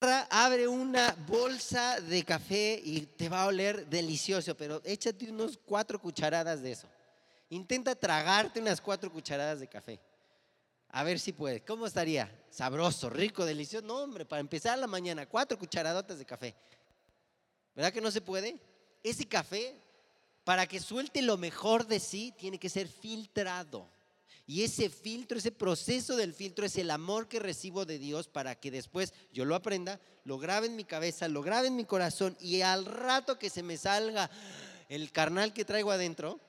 Abre 0.00 0.68
una 0.68 1.12
bolsa 1.26 2.00
de 2.00 2.22
café 2.22 2.80
y 2.84 3.00
te 3.00 3.28
va 3.28 3.42
a 3.42 3.46
oler 3.46 3.84
delicioso, 3.88 4.56
pero 4.56 4.80
échate 4.84 5.28
unos 5.28 5.58
cuatro 5.58 6.00
cucharadas 6.00 6.62
de 6.62 6.70
eso. 6.70 6.86
Intenta 7.50 7.96
tragarte 7.96 8.60
unas 8.60 8.80
cuatro 8.80 9.10
cucharadas 9.10 9.58
de 9.58 9.66
café. 9.66 9.98
A 10.90 11.04
ver 11.04 11.18
si 11.18 11.32
puede. 11.32 11.62
¿Cómo 11.64 11.86
estaría? 11.86 12.30
Sabroso, 12.50 13.10
rico, 13.10 13.44
delicioso. 13.44 13.86
No, 13.86 13.98
hombre, 13.98 14.24
para 14.24 14.40
empezar 14.40 14.78
la 14.78 14.86
mañana, 14.86 15.26
cuatro 15.26 15.58
cucharadotas 15.58 16.18
de 16.18 16.24
café. 16.24 16.54
¿Verdad 17.74 17.92
que 17.92 18.00
no 18.00 18.10
se 18.10 18.20
puede? 18.20 18.58
Ese 19.02 19.26
café, 19.26 19.74
para 20.44 20.66
que 20.66 20.80
suelte 20.80 21.22
lo 21.22 21.36
mejor 21.36 21.86
de 21.86 22.00
sí, 22.00 22.34
tiene 22.38 22.58
que 22.58 22.68
ser 22.68 22.88
filtrado. 22.88 23.88
Y 24.46 24.64
ese 24.64 24.88
filtro, 24.88 25.36
ese 25.36 25.52
proceso 25.52 26.16
del 26.16 26.32
filtro 26.32 26.64
es 26.64 26.78
el 26.78 26.90
amor 26.90 27.28
que 27.28 27.38
recibo 27.38 27.84
de 27.84 27.98
Dios 27.98 28.28
para 28.28 28.54
que 28.54 28.70
después 28.70 29.12
yo 29.30 29.44
lo 29.44 29.54
aprenda, 29.54 30.00
lo 30.24 30.38
grabe 30.38 30.68
en 30.68 30.74
mi 30.74 30.84
cabeza, 30.84 31.28
lo 31.28 31.42
grabe 31.42 31.68
en 31.68 31.76
mi 31.76 31.84
corazón 31.84 32.34
y 32.40 32.62
al 32.62 32.86
rato 32.86 33.38
que 33.38 33.50
se 33.50 33.62
me 33.62 33.76
salga 33.76 34.30
el 34.88 35.12
carnal 35.12 35.52
que 35.52 35.66
traigo 35.66 35.90
adentro, 35.90 36.40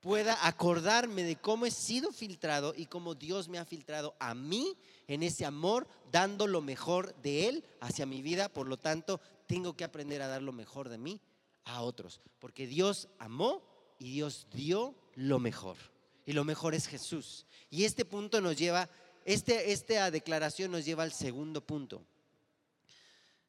pueda 0.00 0.46
acordarme 0.46 1.22
de 1.22 1.36
cómo 1.36 1.66
he 1.66 1.70
sido 1.70 2.10
filtrado 2.10 2.74
y 2.76 2.86
cómo 2.86 3.14
Dios 3.14 3.48
me 3.48 3.58
ha 3.58 3.64
filtrado 3.64 4.14
a 4.18 4.34
mí 4.34 4.76
en 5.06 5.22
ese 5.22 5.44
amor, 5.44 5.86
dando 6.10 6.46
lo 6.46 6.62
mejor 6.62 7.14
de 7.22 7.48
Él 7.48 7.64
hacia 7.80 8.06
mi 8.06 8.22
vida. 8.22 8.48
Por 8.48 8.66
lo 8.66 8.78
tanto, 8.78 9.20
tengo 9.46 9.76
que 9.76 9.84
aprender 9.84 10.22
a 10.22 10.28
dar 10.28 10.42
lo 10.42 10.52
mejor 10.52 10.88
de 10.88 10.98
mí 10.98 11.20
a 11.64 11.82
otros, 11.82 12.20
porque 12.38 12.66
Dios 12.66 13.08
amó 13.18 13.62
y 13.98 14.12
Dios 14.12 14.46
dio 14.52 14.94
lo 15.14 15.38
mejor. 15.38 15.76
Y 16.24 16.32
lo 16.32 16.44
mejor 16.44 16.74
es 16.74 16.86
Jesús. 16.86 17.46
Y 17.70 17.84
este 17.84 18.04
punto 18.04 18.40
nos 18.40 18.56
lleva, 18.56 18.88
este, 19.24 19.72
esta 19.72 20.10
declaración 20.10 20.70
nos 20.70 20.84
lleva 20.84 21.02
al 21.02 21.12
segundo 21.12 21.60
punto. 21.60 22.02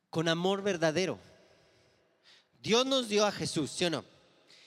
Con 0.10 0.28
amor 0.28 0.62
verdadero. 0.62 1.20
Dios 2.62 2.86
nos 2.86 3.08
dio 3.08 3.26
a 3.26 3.32
Jesús, 3.32 3.72
¿sí 3.72 3.86
o 3.86 3.90
no? 3.90 4.04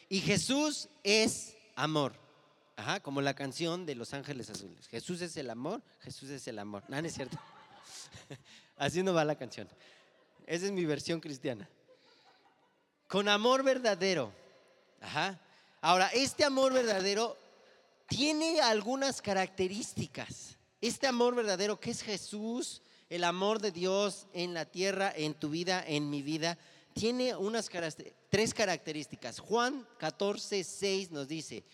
Y 0.08 0.20
Jesús 0.20 0.88
es 1.02 1.53
amor. 1.76 2.14
Ajá, 2.76 3.00
como 3.00 3.20
la 3.20 3.34
canción 3.34 3.86
de 3.86 3.94
Los 3.94 4.14
Ángeles 4.14 4.50
Azules. 4.50 4.88
Jesús 4.88 5.20
es 5.20 5.36
el 5.36 5.48
amor, 5.50 5.80
Jesús 6.00 6.30
es 6.30 6.46
el 6.48 6.58
amor. 6.58 6.82
No, 6.88 6.98
es 6.98 7.14
cierto. 7.14 7.38
Así 8.76 9.02
no 9.02 9.14
va 9.14 9.24
la 9.24 9.36
canción. 9.36 9.68
Esa 10.46 10.66
es 10.66 10.72
mi 10.72 10.84
versión 10.84 11.20
cristiana. 11.20 11.68
Con 13.06 13.28
amor 13.28 13.62
verdadero. 13.62 14.32
Ajá. 15.00 15.40
Ahora, 15.80 16.08
este 16.08 16.44
amor 16.44 16.72
verdadero 16.72 17.36
tiene 18.08 18.60
algunas 18.60 19.22
características. 19.22 20.56
Este 20.80 21.06
amor 21.06 21.34
verdadero 21.34 21.78
que 21.78 21.90
es 21.90 22.02
Jesús, 22.02 22.82
el 23.08 23.24
amor 23.24 23.60
de 23.60 23.70
Dios 23.70 24.26
en 24.32 24.52
la 24.52 24.64
tierra, 24.64 25.12
en 25.14 25.34
tu 25.34 25.50
vida, 25.50 25.84
en 25.86 26.10
mi 26.10 26.22
vida, 26.22 26.58
tiene 26.94 27.34
unas 27.34 27.68
tres 28.30 28.54
características. 28.54 29.40
Juan 29.40 29.86
14, 29.98 30.62
6 30.62 31.10
nos 31.10 31.28
dice, 31.28 31.64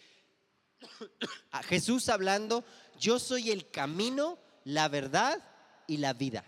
a 1.53 1.63
Jesús 1.63 2.09
hablando, 2.09 2.65
yo 2.99 3.19
soy 3.19 3.51
el 3.51 3.71
camino, 3.71 4.39
la 4.65 4.89
verdad 4.89 5.39
y 5.87 5.99
la 5.99 6.15
vida. 6.15 6.45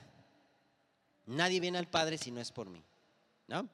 Nadie 1.27 1.61
viene 1.61 1.79
al 1.79 1.89
Padre 1.89 2.19
si 2.19 2.31
no 2.31 2.41
es 2.41 2.51
por 2.51 2.69
mí. 2.69 2.83
¿no? 3.47 3.69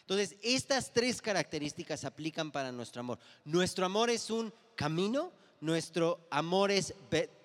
Entonces, 0.00 0.36
estas 0.42 0.92
tres 0.92 1.22
características 1.22 2.04
aplican 2.04 2.52
para 2.52 2.70
nuestro 2.70 3.00
amor. 3.00 3.18
Nuestro 3.44 3.86
amor 3.86 4.10
es 4.10 4.30
un 4.30 4.52
camino, 4.76 5.32
nuestro 5.60 6.28
amor 6.30 6.70
es 6.70 6.94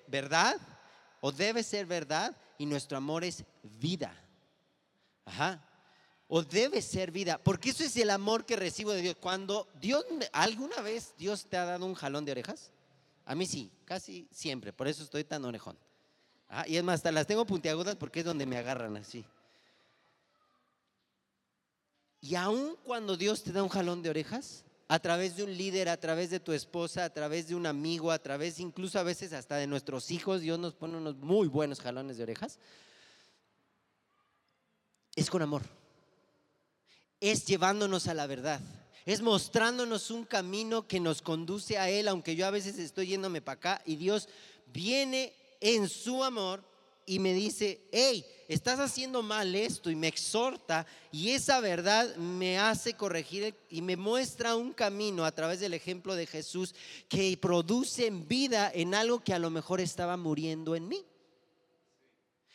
verdad 0.07 0.59
o 1.21 1.31
debe 1.31 1.63
ser 1.63 1.85
verdad 1.85 2.35
y 2.57 2.65
nuestro 2.65 2.97
amor 2.97 3.23
es 3.23 3.45
vida. 3.63 4.13
Ajá 5.23 5.63
o 6.27 6.43
debe 6.43 6.81
ser 6.81 7.11
vida, 7.11 7.37
porque 7.41 7.69
eso 7.69 7.83
es 7.83 7.95
el 7.97 8.09
amor 8.09 8.45
que 8.45 8.55
recibo 8.55 8.91
de 8.91 9.01
Dios. 9.01 9.15
Cuando 9.19 9.67
Dios, 9.79 10.05
¿alguna 10.33 10.81
vez 10.81 11.13
Dios 11.17 11.45
te 11.45 11.57
ha 11.57 11.65
dado 11.65 11.85
un 11.85 11.95
jalón 11.95 12.25
de 12.25 12.33
orejas? 12.33 12.71
A 13.25 13.35
mí 13.35 13.45
sí, 13.45 13.71
casi 13.85 14.27
siempre, 14.31 14.73
por 14.73 14.87
eso 14.87 15.03
estoy 15.03 15.23
tan 15.23 15.45
orejón. 15.45 15.77
Ah, 16.49 16.65
y 16.67 16.77
es 16.77 16.83
más, 16.83 16.95
hasta 16.95 17.11
las 17.11 17.27
tengo 17.27 17.45
puntiagudas 17.45 17.95
porque 17.95 18.19
es 18.19 18.25
donde 18.25 18.45
me 18.45 18.57
agarran 18.57 18.97
así. 18.97 19.25
Y 22.19 22.35
aún 22.35 22.77
cuando 22.83 23.15
Dios 23.15 23.43
te 23.43 23.51
da 23.51 23.63
un 23.63 23.69
jalón 23.69 24.01
de 24.01 24.09
orejas, 24.09 24.65
a 24.89 24.99
través 24.99 25.35
de 25.35 25.43
un 25.43 25.55
líder, 25.55 25.89
a 25.89 25.97
través 25.97 26.29
de 26.29 26.39
tu 26.39 26.53
esposa, 26.53 27.03
a 27.03 27.09
través 27.09 27.49
de 27.49 27.55
un 27.55 27.65
amigo, 27.65 28.11
a 28.11 28.19
través 28.19 28.59
incluso 28.59 28.97
a 28.99 29.03
veces 29.03 29.33
hasta 29.33 29.57
de 29.57 29.67
nuestros 29.67 30.11
hijos, 30.11 30.41
Dios 30.41 30.57
nos 30.59 30.73
pone 30.73 30.97
unos 30.97 31.17
muy 31.17 31.47
buenos 31.47 31.81
jalones 31.81 32.17
de 32.17 32.23
orejas, 32.23 32.59
es 35.15 35.29
con 35.29 35.41
amor 35.41 35.63
es 37.19 37.45
llevándonos 37.45 38.07
a 38.07 38.13
la 38.13 38.27
verdad. 38.27 38.61
Es 39.05 39.21
mostrándonos 39.21 40.11
un 40.11 40.25
camino 40.25 40.87
que 40.87 40.99
nos 40.99 41.21
conduce 41.21 41.77
a 41.77 41.89
Él, 41.89 42.07
aunque 42.07 42.35
yo 42.35 42.45
a 42.45 42.51
veces 42.51 42.77
estoy 42.77 43.07
yéndome 43.07 43.41
para 43.41 43.57
acá 43.57 43.81
y 43.85 43.95
Dios 43.95 44.27
viene 44.73 45.33
en 45.61 45.87
su 45.87 46.23
amor 46.23 46.63
y 47.05 47.19
me 47.19 47.33
dice, 47.33 47.79
hey, 47.93 48.25
estás 48.49 48.81
haciendo 48.81 49.23
mal 49.23 49.55
esto 49.55 49.89
y 49.89 49.95
me 49.95 50.09
exhorta 50.09 50.85
y 51.09 51.29
esa 51.29 51.61
verdad 51.61 52.13
me 52.17 52.59
hace 52.59 52.95
corregir 52.95 53.55
y 53.69 53.81
me 53.81 53.95
muestra 53.95 54.57
un 54.57 54.73
camino 54.73 55.23
a 55.23 55.31
través 55.31 55.61
del 55.61 55.73
ejemplo 55.73 56.15
de 56.15 56.27
Jesús 56.27 56.75
que 57.07 57.37
produce 57.41 58.09
vida 58.09 58.69
en 58.73 58.93
algo 58.93 59.21
que 59.21 59.33
a 59.33 59.39
lo 59.39 59.49
mejor 59.49 59.79
estaba 59.79 60.17
muriendo 60.17 60.75
en 60.75 60.89
mí. 60.89 61.05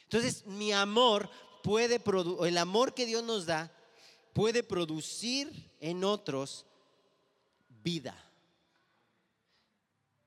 Entonces 0.02 0.45
mi 0.45 0.71
amor 0.71 1.31
puede, 1.62 1.99
el 2.47 2.59
amor 2.59 2.92
que 2.92 3.07
Dios 3.07 3.25
nos 3.25 3.47
da 3.47 3.73
puede 4.33 4.62
producir 4.62 5.51
en 5.81 6.05
otros 6.05 6.65
vida. 7.83 8.17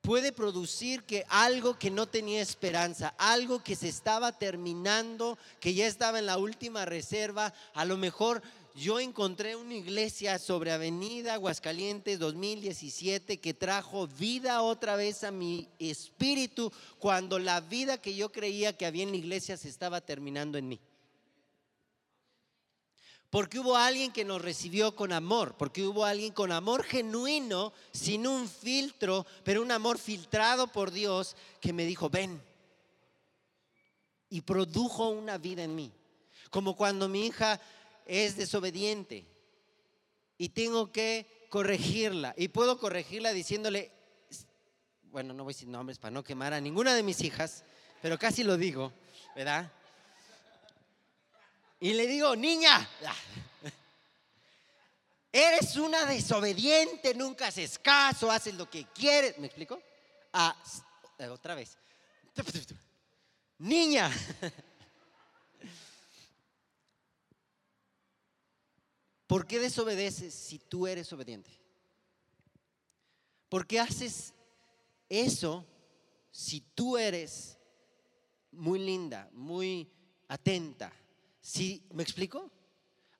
Puede 0.01 0.31
producir 0.31 1.03
que 1.03 1.25
algo 1.29 1.79
que 1.79 1.89
no 1.89 2.05
tenía 2.05 2.39
esperanza, 2.39 3.15
algo 3.17 3.63
que 3.63 3.75
se 3.75 3.89
estaba 3.89 4.37
terminando, 4.37 5.37
que 5.59 5.73
ya 5.73 5.87
estaba 5.87 6.19
en 6.19 6.27
la 6.27 6.37
última 6.37 6.85
reserva, 6.85 7.53
a 7.73 7.85
lo 7.85 7.97
mejor 7.97 8.43
yo 8.75 8.99
encontré 8.99 9.55
una 9.55 9.73
iglesia 9.73 10.37
sobre 10.37 10.71
Avenida 10.71 11.33
Aguascalientes 11.33 12.19
2017 12.19 13.37
que 13.37 13.53
trajo 13.53 14.05
vida 14.05 14.61
otra 14.61 14.95
vez 14.95 15.23
a 15.23 15.31
mi 15.31 15.69
espíritu 15.79 16.71
cuando 16.99 17.39
la 17.39 17.61
vida 17.61 17.97
que 17.97 18.15
yo 18.15 18.31
creía 18.31 18.77
que 18.77 18.85
había 18.85 19.03
en 19.03 19.11
la 19.11 19.17
iglesia 19.17 19.57
se 19.57 19.69
estaba 19.69 20.01
terminando 20.01 20.57
en 20.57 20.67
mí. 20.67 20.79
Porque 23.35 23.59
hubo 23.59 23.75
alguien 23.75 24.13
que 24.13 24.23
nos 24.23 24.41
recibió 24.41 24.95
con 24.95 25.11
amor, 25.11 25.57
porque 25.57 25.83
hubo 25.83 26.05
alguien 26.05 26.31
con 26.31 26.53
amor 26.53 26.85
genuino, 26.85 27.73
sin 27.91 28.27
un 28.27 28.47
filtro, 28.47 29.25
pero 29.43 29.61
un 29.61 29.73
amor 29.73 29.97
filtrado 29.97 30.67
por 30.67 30.89
Dios, 30.89 31.35
que 31.59 31.73
me 31.73 31.85
dijo, 31.85 32.09
ven. 32.09 32.41
Y 34.29 34.39
produjo 34.39 35.09
una 35.09 35.37
vida 35.37 35.63
en 35.65 35.75
mí. 35.75 35.91
Como 36.49 36.77
cuando 36.77 37.09
mi 37.09 37.25
hija 37.25 37.59
es 38.05 38.37
desobediente 38.37 39.27
y 40.37 40.47
tengo 40.47 40.93
que 40.93 41.27
corregirla. 41.49 42.33
Y 42.37 42.47
puedo 42.47 42.79
corregirla 42.79 43.33
diciéndole, 43.33 43.91
bueno, 45.11 45.33
no 45.33 45.43
voy 45.43 45.53
decir 45.53 45.67
nombres 45.67 45.97
para 45.99 46.11
no 46.11 46.23
quemar 46.23 46.53
a 46.53 46.61
ninguna 46.61 46.95
de 46.95 47.03
mis 47.03 47.19
hijas, 47.19 47.65
pero 48.01 48.17
casi 48.17 48.45
lo 48.45 48.55
digo, 48.55 48.93
¿verdad? 49.35 49.73
Y 51.79 51.93
le 51.93 52.07
digo, 52.07 52.35
niña, 52.35 52.89
eres 55.31 55.75
una 55.75 56.05
desobediente, 56.05 57.13
nunca 57.13 57.47
haces 57.47 57.77
caso, 57.77 58.31
haces 58.31 58.55
lo 58.55 58.69
que 58.69 58.85
quieres. 58.85 59.37
¿Me 59.37 59.47
explico? 59.47 59.81
Ah, 60.33 60.55
otra 61.29 61.55
vez. 61.55 61.77
Niña. 63.57 64.11
¿Por 69.27 69.47
qué 69.47 69.59
desobedeces 69.59 70.33
si 70.33 70.59
tú 70.59 70.87
eres 70.87 71.11
obediente? 71.11 71.51
¿Por 73.49 73.67
qué 73.67 73.79
haces 73.79 74.33
eso 75.09 75.65
si 76.31 76.61
tú 76.61 76.97
eres 76.97 77.57
muy 78.51 78.79
linda, 78.79 79.29
muy 79.33 79.91
atenta? 80.27 80.93
¿Sí? 81.45 81.83
¿Me 81.93 82.01
explico? 82.01 82.49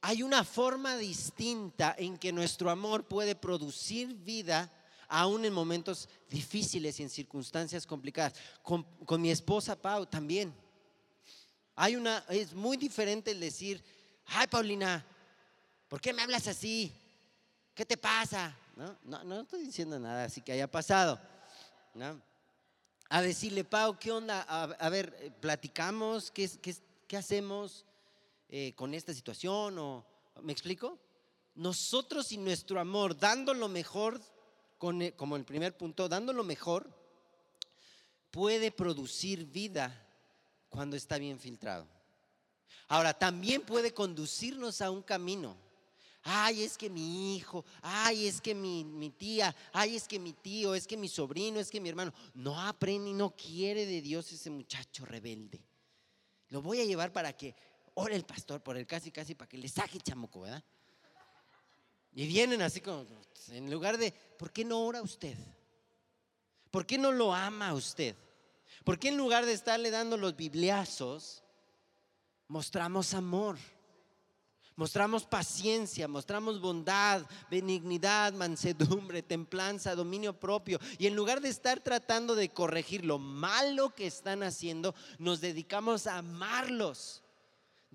Hay 0.02 0.24
una 0.24 0.44
forma 0.44 0.98
distinta 0.98 1.94
en 1.96 2.18
que 2.18 2.34
nuestro 2.34 2.72
amor 2.72 3.08
puede 3.08 3.36
producir 3.36 4.16
vida 4.16 4.72
aún 5.08 5.46
en 5.46 5.54
momentos 5.54 6.10
difíciles 6.28 7.00
y 7.00 7.04
en 7.04 7.12
circunstancias 7.12 7.86
complicadas. 7.86 8.34
Con, 8.64 8.82
con, 9.06 9.22
mi 9.22 9.30
esposa 9.30 9.80
Pau 9.80 10.08
también. 10.08 10.52
Hay 11.76 11.98
una, 11.98 12.26
es 12.30 12.56
muy 12.56 12.78
diferente 12.78 13.30
el 13.30 13.40
decir, 13.40 13.84
ay 14.26 14.48
Paulina, 14.48 15.06
¿por 15.88 16.02
qué 16.02 16.12
me 16.12 16.24
hablas 16.24 16.48
así? 16.48 16.92
¿Qué 17.76 17.86
te 17.86 17.96
pasa? 17.96 18.58
No, 18.76 18.98
no, 19.04 19.24
no 19.24 19.42
estoy 19.42 19.62
diciendo 19.62 20.00
nada 20.00 20.24
así 20.24 20.42
que 20.42 20.52
haya 20.52 20.70
pasado. 20.70 21.22
A 23.08 23.22
decirle, 23.22 23.64
Pau, 23.64 24.00
¿qué 24.00 24.12
onda? 24.12 24.42
A, 24.42 24.90
ver, 24.90 25.16
eh, 25.20 25.30
platicamos, 25.30 26.32
¿qué, 26.32 26.50
qué, 26.60 26.76
qué 27.08 27.18
hacemos? 27.18 27.86
Eh, 28.48 28.74
con 28.76 28.94
esta 28.94 29.14
situación 29.14 29.78
o 29.80 30.06
¿me 30.42 30.52
explico? 30.52 31.00
Nosotros 31.56 32.32
y 32.32 32.38
nuestro 32.38 32.80
amor, 32.80 33.18
dando 33.18 33.54
lo 33.54 33.68
mejor, 33.68 34.22
con, 34.78 35.02
eh, 35.02 35.14
como 35.14 35.36
el 35.36 35.46
primer 35.46 35.76
punto, 35.76 36.08
dando 36.08 36.34
lo 36.34 36.44
mejor, 36.44 36.90
puede 38.30 38.72
producir 38.72 39.46
vida 39.46 40.06
cuando 40.70 40.96
está 40.96 41.18
bien 41.18 41.40
filtrado. 41.40 41.88
Ahora, 42.88 43.14
también 43.14 43.62
puede 43.62 43.94
conducirnos 43.94 44.82
a 44.82 44.92
un 44.92 45.02
camino. 45.02 45.58
Ay, 46.22 46.64
es 46.64 46.78
que 46.78 46.90
mi 46.90 47.36
hijo, 47.36 47.64
ay, 47.82 48.28
es 48.28 48.42
que 48.42 48.54
mi, 48.54 48.84
mi, 48.84 49.12
tía, 49.12 49.56
ay, 49.72 49.96
es 49.96 50.08
que 50.08 50.20
mi 50.20 50.34
tío, 50.34 50.76
es 50.76 50.86
que 50.86 50.98
mi 50.98 51.08
sobrino, 51.08 51.60
es 51.60 51.70
que 51.70 51.80
mi 51.80 51.90
hermano. 51.90 52.14
No 52.34 52.60
aprende 52.60 53.12
y 53.12 53.14
no 53.14 53.36
quiere 53.36 53.86
de 53.86 54.02
Dios 54.02 54.32
ese 54.32 54.50
muchacho 54.50 55.06
rebelde. 55.06 55.62
Lo 56.50 56.62
voy 56.62 56.82
a 56.82 56.86
llevar 56.86 57.14
para 57.14 57.34
que 57.34 57.56
ora 57.96 58.16
el 58.16 58.26
pastor 58.26 58.62
por 58.62 58.78
él 58.78 58.86
casi, 58.86 59.12
casi 59.12 59.36
para 59.36 59.50
que 59.50 59.58
le 59.58 59.68
saque 59.68 60.00
chamuco, 60.00 60.42
¿verdad? 60.42 60.64
Y 62.14 62.28
vienen 62.28 62.62
así 62.62 62.80
como, 62.80 63.06
en 63.50 63.70
lugar 63.70 63.98
de, 63.98 64.12
¿por 64.38 64.52
qué 64.52 64.64
no 64.64 64.86
ora 64.86 65.02
usted? 65.02 65.38
¿Por 66.72 66.86
qué 66.86 66.98
no 66.98 67.12
lo 67.12 67.34
ama 67.34 67.74
usted? 67.74 68.16
¿Por 68.84 69.00
qué 69.00 69.10
en 69.10 69.18
lugar 69.18 69.46
de 69.46 69.54
estarle 69.54 69.92
dando 69.92 70.16
los 70.16 70.36
bibliazos, 70.36 71.44
mostramos 72.48 73.14
amor? 73.14 73.58
Mostramos 74.78 75.26
paciencia, 75.26 76.08
mostramos 76.08 76.60
bondad, 76.60 77.26
benignidad, 77.50 78.34
mansedumbre, 78.34 79.24
templanza, 79.24 79.96
dominio 79.96 80.38
propio. 80.38 80.80
Y 80.98 81.08
en 81.08 81.16
lugar 81.16 81.40
de 81.40 81.48
estar 81.50 81.80
tratando 81.80 82.36
de 82.36 82.50
corregir 82.50 83.06
lo 83.06 83.18
malo 83.18 83.96
que 83.96 84.06
están 84.06 84.44
haciendo, 84.44 84.94
nos 85.18 85.40
dedicamos 85.40 86.08
a 86.08 86.18
amarlos 86.18 87.25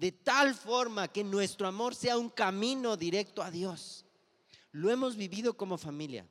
de 0.00 0.12
tal 0.12 0.54
forma 0.54 1.09
que 1.09 1.23
nuestro 1.23 1.69
amor 1.69 1.95
sea 1.95 2.16
un 2.16 2.30
camino 2.30 2.97
directo 2.97 3.42
a 3.42 3.50
Dios. 3.50 4.07
Lo 4.73 4.90
hemos 4.90 5.14
vivido 5.14 5.52
como 5.59 5.76
familia. 5.76 6.26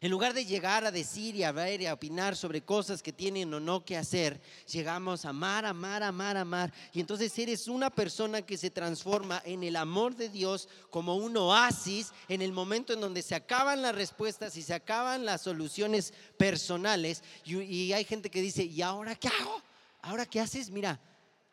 En 0.00 0.10
lugar 0.10 0.32
de 0.32 0.46
llegar 0.46 0.86
a 0.86 0.90
decir 0.90 1.36
y 1.36 1.42
a 1.42 1.52
ver 1.52 1.82
y 1.82 1.86
a 1.86 1.92
opinar 1.92 2.36
sobre 2.36 2.62
cosas 2.62 3.02
que 3.02 3.12
tienen 3.12 3.52
o 3.52 3.60
no 3.60 3.84
que 3.84 3.98
hacer, 3.98 4.40
llegamos 4.66 5.26
a 5.26 5.30
amar, 5.30 5.66
amar, 5.66 6.02
amar, 6.02 6.38
amar. 6.38 6.72
Y 6.94 7.00
entonces 7.00 7.38
eres 7.38 7.68
una 7.68 7.90
persona 7.90 8.40
que 8.40 8.56
se 8.56 8.70
transforma 8.70 9.42
en 9.44 9.62
el 9.62 9.76
amor 9.76 10.16
de 10.16 10.30
Dios 10.30 10.66
como 10.88 11.16
un 11.16 11.36
oasis 11.36 12.12
en 12.28 12.40
el 12.40 12.52
momento 12.52 12.94
en 12.94 13.00
donde 13.02 13.20
se 13.20 13.34
acaban 13.34 13.82
las 13.82 13.94
respuestas 13.94 14.56
y 14.56 14.62
se 14.62 14.72
acaban 14.72 15.26
las 15.26 15.42
soluciones 15.42 16.14
personales. 16.38 17.22
Y, 17.44 17.92
hay 17.92 18.04
gente 18.04 18.30
que 18.30 18.40
dice, 18.40 18.64
¿y 18.64 18.80
ahora 18.80 19.16
qué 19.16 19.28
hago? 19.28 19.60
¿Ahora 20.00 20.24
qué 20.24 20.40
haces? 20.40 20.70
Mira, 20.70 20.98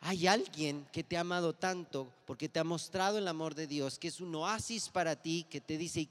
hay 0.00 0.26
alguien 0.26 0.86
que 0.92 1.02
te 1.02 1.16
ha 1.16 1.20
amado 1.20 1.54
tanto 1.54 2.12
porque 2.24 2.48
te 2.48 2.60
ha 2.60 2.64
mostrado 2.64 3.18
el 3.18 3.28
amor 3.28 3.54
de 3.54 3.66
Dios, 3.66 3.98
que 3.98 4.08
es 4.08 4.20
un 4.20 4.34
oasis 4.34 4.88
para 4.88 5.16
ti, 5.16 5.46
que 5.50 5.60
te 5.60 5.76
dice, 5.76 6.08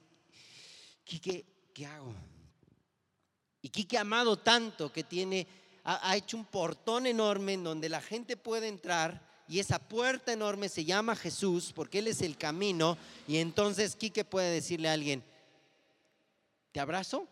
¿qué, 1.06 1.46
qué 1.74 1.86
hago? 1.86 2.14
Y 3.62 3.70
Quique 3.70 3.98
ha 3.98 4.02
amado 4.02 4.38
tanto 4.38 4.92
que 4.92 5.04
tiene, 5.04 5.48
ha, 5.84 6.16
hecho 6.16 6.38
un 6.38 6.46
portón 6.46 7.06
enorme 7.06 7.54
en 7.54 7.64
donde 7.64 7.90
la 7.90 8.02
gente 8.02 8.38
puede 8.38 8.68
entrar 8.68 9.26
y 9.48 9.60
esa 9.60 9.80
puerta 9.80 10.34
enorme 10.34 10.70
se 10.70 10.86
llama 10.86 11.16
Jesús 11.16 11.72
porque 11.74 12.00
Él 12.00 12.08
es 12.08 12.22
el 12.22 12.38
camino 12.38 12.98
y 13.28 13.38
entonces 13.38 13.96
Quique 13.96 14.26
puede 14.26 14.52
decirle 14.52 14.90
a 14.90 14.94
alguien, 14.94 15.24
te 16.72 16.80
abrazo 16.80 17.28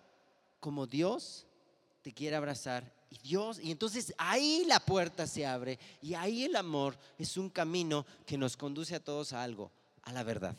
como 0.60 0.88
Dios 0.88 1.46
te 2.02 2.14
quiere 2.14 2.36
abrazar 2.36 2.95
y 3.16 3.28
Dios, 3.28 3.60
y 3.62 3.72
entonces 3.72 4.14
ahí 4.18 4.64
la 4.68 4.80
puerta 4.80 5.26
se 5.26 5.46
abre 5.46 5.80
y 6.02 6.14
ahí 6.14 6.44
el 6.44 6.56
amor 6.56 6.98
es 7.18 7.38
un 7.38 7.50
camino 7.50 8.06
que 8.26 8.38
nos 8.38 8.58
conduce 8.58 8.96
a 8.96 9.04
todos 9.04 9.32
a 9.34 9.44
algo, 9.44 9.72
a 10.04 10.12
la 10.12 10.24
verdad. 10.24 10.56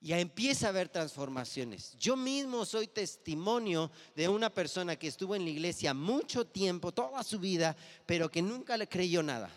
Y 0.00 0.12
empieza 0.12 0.66
a 0.66 0.68
haber 0.68 0.90
transformaciones. 0.90 1.96
Yo 1.98 2.14
mismo 2.14 2.66
soy 2.66 2.88
testimonio 2.88 3.90
de 4.14 4.28
una 4.28 4.50
persona 4.50 4.96
que 4.96 5.06
estuvo 5.06 5.34
en 5.34 5.44
la 5.44 5.50
iglesia 5.50 5.94
mucho 5.94 6.46
tiempo, 6.46 6.92
toda 6.92 7.22
su 7.22 7.38
vida, 7.38 7.74
pero 8.04 8.30
que 8.30 8.42
nunca 8.42 8.76
le 8.76 8.86
creyó 8.86 9.22
nada. 9.22 9.50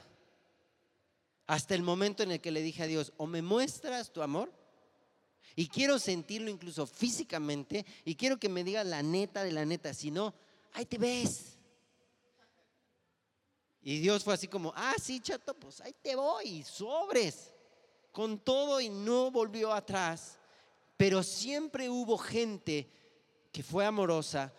Hasta 1.48 1.75
el 1.75 1.84
momento 1.84 2.24
en 2.24 2.32
el 2.32 2.39
que 2.39 2.51
le 2.51 2.62
dije 2.62 2.84
a 2.84 2.88
Dios, 2.88 3.12
o 3.18 3.27
me 3.27 3.42
muestras 3.42 4.13
tu 4.13 4.22
amor, 4.22 4.50
y 5.60 5.68
quiero 5.70 5.98
sentirlo 5.98 6.52
incluso 6.52 6.86
físicamente 6.86 7.84
y 8.06 8.14
quiero 8.14 8.38
que 8.38 8.48
me 8.48 8.64
digas 8.64 8.86
la 8.86 9.02
neta 9.02 9.44
de 9.44 9.52
la 9.52 9.66
neta, 9.66 9.92
si 9.92 10.12
no, 10.12 10.36
ahí 10.74 10.86
te 10.86 11.00
ves. 11.00 11.58
Y 13.82 13.98
Dios 13.98 14.24
fue 14.24 14.36
así 14.36 14.48
como, 14.48 14.72
ah, 14.76 14.94
sí, 15.02 15.20
chato, 15.20 15.56
pues 15.56 15.82
ahí 15.82 15.96
te 16.00 16.16
voy, 16.16 16.62
sobres, 16.62 17.56
con 18.12 18.38
todo 18.38 18.80
y 18.80 18.90
no 18.90 19.32
volvió 19.32 19.74
atrás. 19.74 20.38
Pero 20.96 21.24
siempre 21.24 21.90
hubo 21.90 22.20
gente 22.20 22.88
que 23.52 23.64
fue 23.64 23.84
amorosa, 23.84 24.54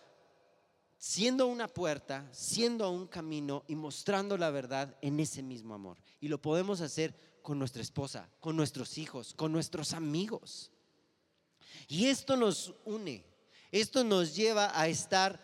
siendo 0.97 1.47
una 1.47 1.69
puerta, 1.69 2.27
siendo 2.33 2.91
un 2.91 3.07
camino 3.07 3.63
y 3.69 3.75
mostrando 3.75 4.37
la 4.37 4.49
verdad 4.49 4.97
en 5.01 5.17
ese 5.21 5.43
mismo 5.43 5.73
amor. 5.73 5.97
Y 6.19 6.27
lo 6.27 6.41
podemos 6.41 6.81
hacer 6.81 7.15
con 7.41 7.57
nuestra 7.57 7.81
esposa, 7.81 8.29
con 8.41 8.57
nuestros 8.57 8.97
hijos, 8.97 9.33
con 9.33 9.53
nuestros 9.53 9.93
amigos. 9.93 10.73
Y 11.87 12.07
esto 12.07 12.35
nos 12.35 12.73
une, 12.85 13.25
esto 13.71 14.03
nos 14.03 14.35
lleva 14.35 14.71
a 14.79 14.87
estar 14.87 15.39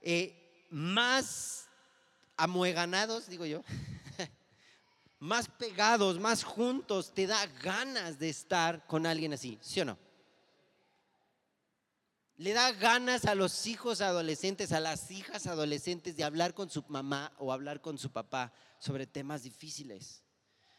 eh, 0.00 0.66
más 0.70 1.68
amueganados, 2.36 3.28
digo 3.28 3.46
yo, 3.46 3.64
más 5.18 5.48
pegados, 5.48 6.20
más 6.20 6.44
juntos, 6.44 7.12
te 7.12 7.26
da 7.26 7.44
ganas 7.62 8.18
de 8.18 8.28
estar 8.28 8.86
con 8.86 9.06
alguien 9.06 9.32
así, 9.32 9.58
¿sí 9.60 9.80
o 9.80 9.84
no? 9.84 9.98
Le 12.36 12.52
da 12.52 12.70
ganas 12.72 13.24
a 13.24 13.34
los 13.34 13.66
hijos 13.66 14.02
adolescentes, 14.02 14.70
a 14.70 14.78
las 14.78 15.10
hijas 15.10 15.46
adolescentes 15.46 16.16
de 16.16 16.22
hablar 16.22 16.52
con 16.54 16.70
su 16.70 16.84
mamá 16.86 17.32
o 17.38 17.52
hablar 17.52 17.80
con 17.80 17.98
su 17.98 18.12
papá 18.12 18.52
sobre 18.78 19.06
temas 19.06 19.42
difíciles. 19.42 20.22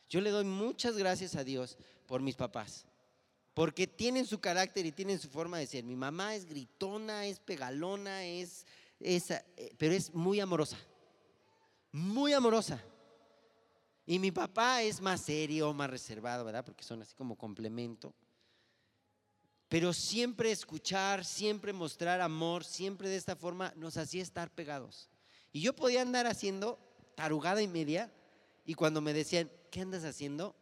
Yo 0.08 0.22
le 0.22 0.30
doy 0.30 0.46
muchas 0.46 0.96
gracias 0.96 1.36
a 1.36 1.44
Dios 1.44 1.78
por 2.06 2.22
mis 2.22 2.36
papás 2.36 2.86
porque 3.58 3.88
tienen 3.88 4.28
su 4.28 4.40
carácter 4.40 4.86
y 4.86 4.92
tienen 4.92 5.18
su 5.18 5.30
forma 5.30 5.58
de 5.58 5.66
ser. 5.66 5.84
Mi 5.84 5.96
mamá 5.96 6.36
es 6.36 6.46
gritona, 6.46 7.26
es 7.26 7.40
pegalona, 7.40 8.24
es, 8.24 8.68
esa, 9.00 9.44
eh, 9.56 9.74
pero 9.80 9.96
es 9.96 10.14
muy 10.14 10.40
amorosa, 10.40 10.78
muy 11.92 12.34
amorosa. 12.34 12.80
Y 14.06 14.20
mi 14.20 14.32
papá 14.32 14.84
es 14.84 15.02
más 15.02 15.22
serio, 15.22 15.74
más 15.74 15.90
reservado, 15.90 16.46
¿verdad? 16.46 16.64
Porque 16.64 16.84
son 16.84 17.02
así 17.02 17.16
como 17.16 17.36
complemento. 17.36 18.14
Pero 19.68 19.92
siempre 19.92 20.52
escuchar, 20.52 21.26
siempre 21.26 21.74
mostrar 21.74 22.22
amor, 22.22 22.64
siempre 22.64 23.10
de 23.10 23.16
esta 23.16 23.36
forma 23.36 23.74
nos 23.76 23.98
hacía 23.98 24.22
estar 24.22 24.52
pegados. 24.52 25.10
Y 25.52 25.62
yo 25.62 25.76
podía 25.76 26.04
andar 26.04 26.28
haciendo 26.28 26.78
tarugada 27.16 27.60
y 27.64 27.68
media 27.68 28.14
y 28.66 28.76
cuando 28.76 29.02
me 29.02 29.14
decían, 29.14 29.50
¿qué 29.72 29.82
andas 29.82 30.04
haciendo? 30.04 30.56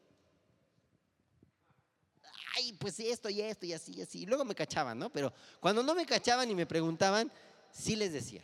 Ay, 2.56 2.74
pues 2.74 3.00
esto 3.00 3.30
y 3.30 3.42
esto 3.42 3.66
y 3.66 3.74
así 3.74 3.94
y 3.98 4.02
así. 4.02 4.26
Luego 4.26 4.46
me 4.46 4.56
cachaban, 4.56 4.98
¿no? 4.98 5.10
Pero 5.10 5.34
cuando 5.60 5.84
no 5.84 5.94
me 5.94 6.06
cachaban 6.06 6.50
y 6.50 6.56
me 6.56 6.66
preguntaban, 6.66 7.32
sí 7.72 7.96
les 7.96 8.14
decía. 8.14 8.42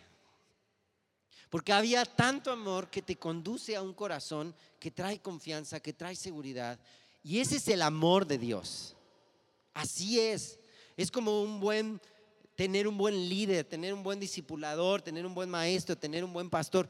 Porque 1.49 1.73
había 1.73 2.05
tanto 2.05 2.51
amor 2.51 2.89
que 2.89 3.01
te 3.01 3.17
conduce 3.17 3.75
a 3.75 3.81
un 3.81 3.93
corazón 3.93 4.55
que 4.79 4.91
trae 4.91 5.19
confianza, 5.19 5.79
que 5.79 5.93
trae 5.93 6.15
seguridad. 6.15 6.79
Y 7.23 7.39
ese 7.39 7.57
es 7.57 7.67
el 7.67 7.81
amor 7.81 8.25
de 8.25 8.37
Dios. 8.37 8.95
Así 9.73 10.19
es. 10.19 10.59
Es 10.97 11.11
como 11.11 11.41
un 11.41 11.59
buen, 11.59 11.99
tener 12.55 12.87
un 12.87 12.97
buen 12.97 13.29
líder, 13.29 13.65
tener 13.65 13.93
un 13.93 14.03
buen 14.03 14.19
discipulador, 14.19 15.01
tener 15.01 15.25
un 15.25 15.33
buen 15.33 15.49
maestro, 15.49 15.97
tener 15.97 16.23
un 16.23 16.33
buen 16.33 16.49
pastor. 16.49 16.89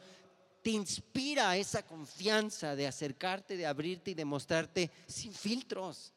Te 0.62 0.72
inspira 0.72 1.58
esa 1.58 1.84
confianza 1.84 2.76
de 2.76 2.88
acercarte, 2.88 3.58
de 3.58 3.66
abrirte 3.66 4.12
y 4.12 4.16
de 4.16 4.26
mostrarte 4.26 4.92
sin 5.08 5.34
filtros 5.34 6.14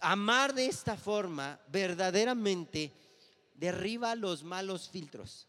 amar 0.00 0.54
de 0.54 0.66
esta 0.66 0.96
forma 0.96 1.60
verdaderamente 1.68 2.92
derriba 3.54 4.14
los 4.14 4.42
malos 4.42 4.88
filtros. 4.88 5.48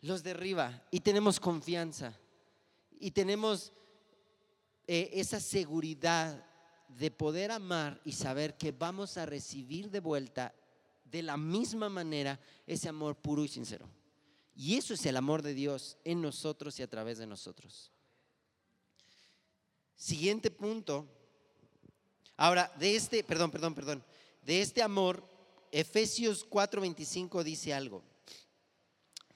Los 0.00 0.22
derriba 0.22 0.84
y 0.90 1.00
tenemos 1.00 1.40
confianza 1.40 2.18
y 2.98 3.10
tenemos 3.10 3.72
eh, 4.86 5.10
esa 5.14 5.40
seguridad 5.40 6.44
de 6.88 7.10
poder 7.10 7.50
amar 7.50 8.00
y 8.04 8.12
saber 8.12 8.56
que 8.56 8.72
vamos 8.72 9.16
a 9.16 9.26
recibir 9.26 9.90
de 9.90 10.00
vuelta 10.00 10.54
de 11.04 11.22
la 11.22 11.36
misma 11.36 11.88
manera 11.88 12.38
ese 12.66 12.88
amor 12.88 13.16
puro 13.16 13.44
y 13.44 13.48
sincero. 13.48 13.88
Y 14.54 14.76
eso 14.76 14.94
es 14.94 15.04
el 15.06 15.16
amor 15.16 15.42
de 15.42 15.54
Dios 15.54 15.98
en 16.04 16.22
nosotros 16.22 16.78
y 16.78 16.82
a 16.82 16.88
través 16.88 17.18
de 17.18 17.26
nosotros. 17.26 17.92
Siguiente 19.94 20.50
punto 20.50 21.15
Ahora, 22.36 22.72
de 22.78 22.96
este, 22.96 23.24
perdón, 23.24 23.50
perdón, 23.50 23.74
perdón, 23.74 24.04
de 24.42 24.60
este 24.60 24.82
amor, 24.82 25.22
Efesios 25.72 26.44
4:25 26.48 27.42
dice 27.42 27.74
algo. 27.74 28.02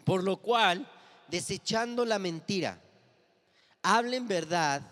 Por 0.04 0.24
lo 0.24 0.38
cual, 0.38 0.90
desechando 1.28 2.04
la 2.04 2.18
mentira, 2.18 2.82
hablen 3.82 4.26
verdad 4.28 4.82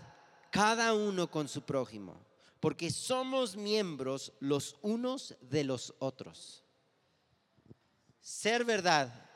cada 0.50 0.94
uno 0.94 1.30
con 1.30 1.48
su 1.48 1.62
prójimo, 1.62 2.16
porque 2.60 2.90
somos 2.90 3.56
miembros 3.56 4.32
los 4.40 4.76
unos 4.82 5.36
de 5.40 5.64
los 5.64 5.94
otros. 5.98 6.64
Ser 8.20 8.64
verdad 8.64 9.27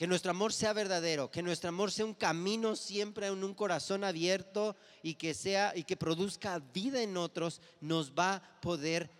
que 0.00 0.06
nuestro 0.06 0.30
amor 0.30 0.54
sea 0.54 0.72
verdadero, 0.72 1.30
que 1.30 1.42
nuestro 1.42 1.68
amor 1.68 1.92
sea 1.92 2.06
un 2.06 2.14
camino 2.14 2.74
siempre 2.74 3.26
en 3.26 3.44
un 3.44 3.52
corazón 3.52 4.02
abierto 4.02 4.74
y 5.02 5.16
que 5.16 5.34
sea 5.34 5.76
y 5.76 5.84
que 5.84 5.94
produzca 5.94 6.58
vida 6.58 7.02
en 7.02 7.18
otros, 7.18 7.60
nos 7.82 8.12
va 8.14 8.36
a 8.36 8.60
poder 8.62 9.10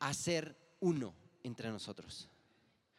hacer 0.00 0.56
uno 0.80 1.14
entre 1.44 1.70
nosotros. 1.70 2.28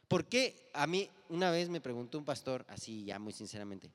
¿Por 0.07 0.29
qué? 0.29 0.69
A 0.73 0.87
mí 0.87 1.09
una 1.27 1.51
vez 1.51 1.67
me 1.67 1.81
preguntó 1.81 2.17
un 2.17 2.23
pastor, 2.23 2.65
así 2.69 3.03
ya 3.03 3.19
muy 3.19 3.33
sinceramente, 3.33 3.91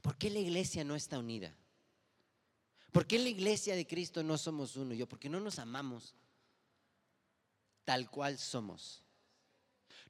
¿por 0.00 0.16
qué 0.16 0.30
la 0.30 0.38
iglesia 0.38 0.84
no 0.84 0.94
está 0.94 1.18
unida? 1.18 1.54
¿Por 2.92 3.06
qué 3.06 3.18
la 3.18 3.28
iglesia 3.28 3.76
de 3.76 3.86
Cristo 3.86 4.22
no 4.22 4.38
somos 4.38 4.74
uno? 4.76 4.94
Yo, 4.94 5.06
porque 5.06 5.28
no 5.28 5.40
nos 5.40 5.58
amamos. 5.58 6.14
tal 7.84 8.10
cual 8.10 8.38
somos. 8.38 9.05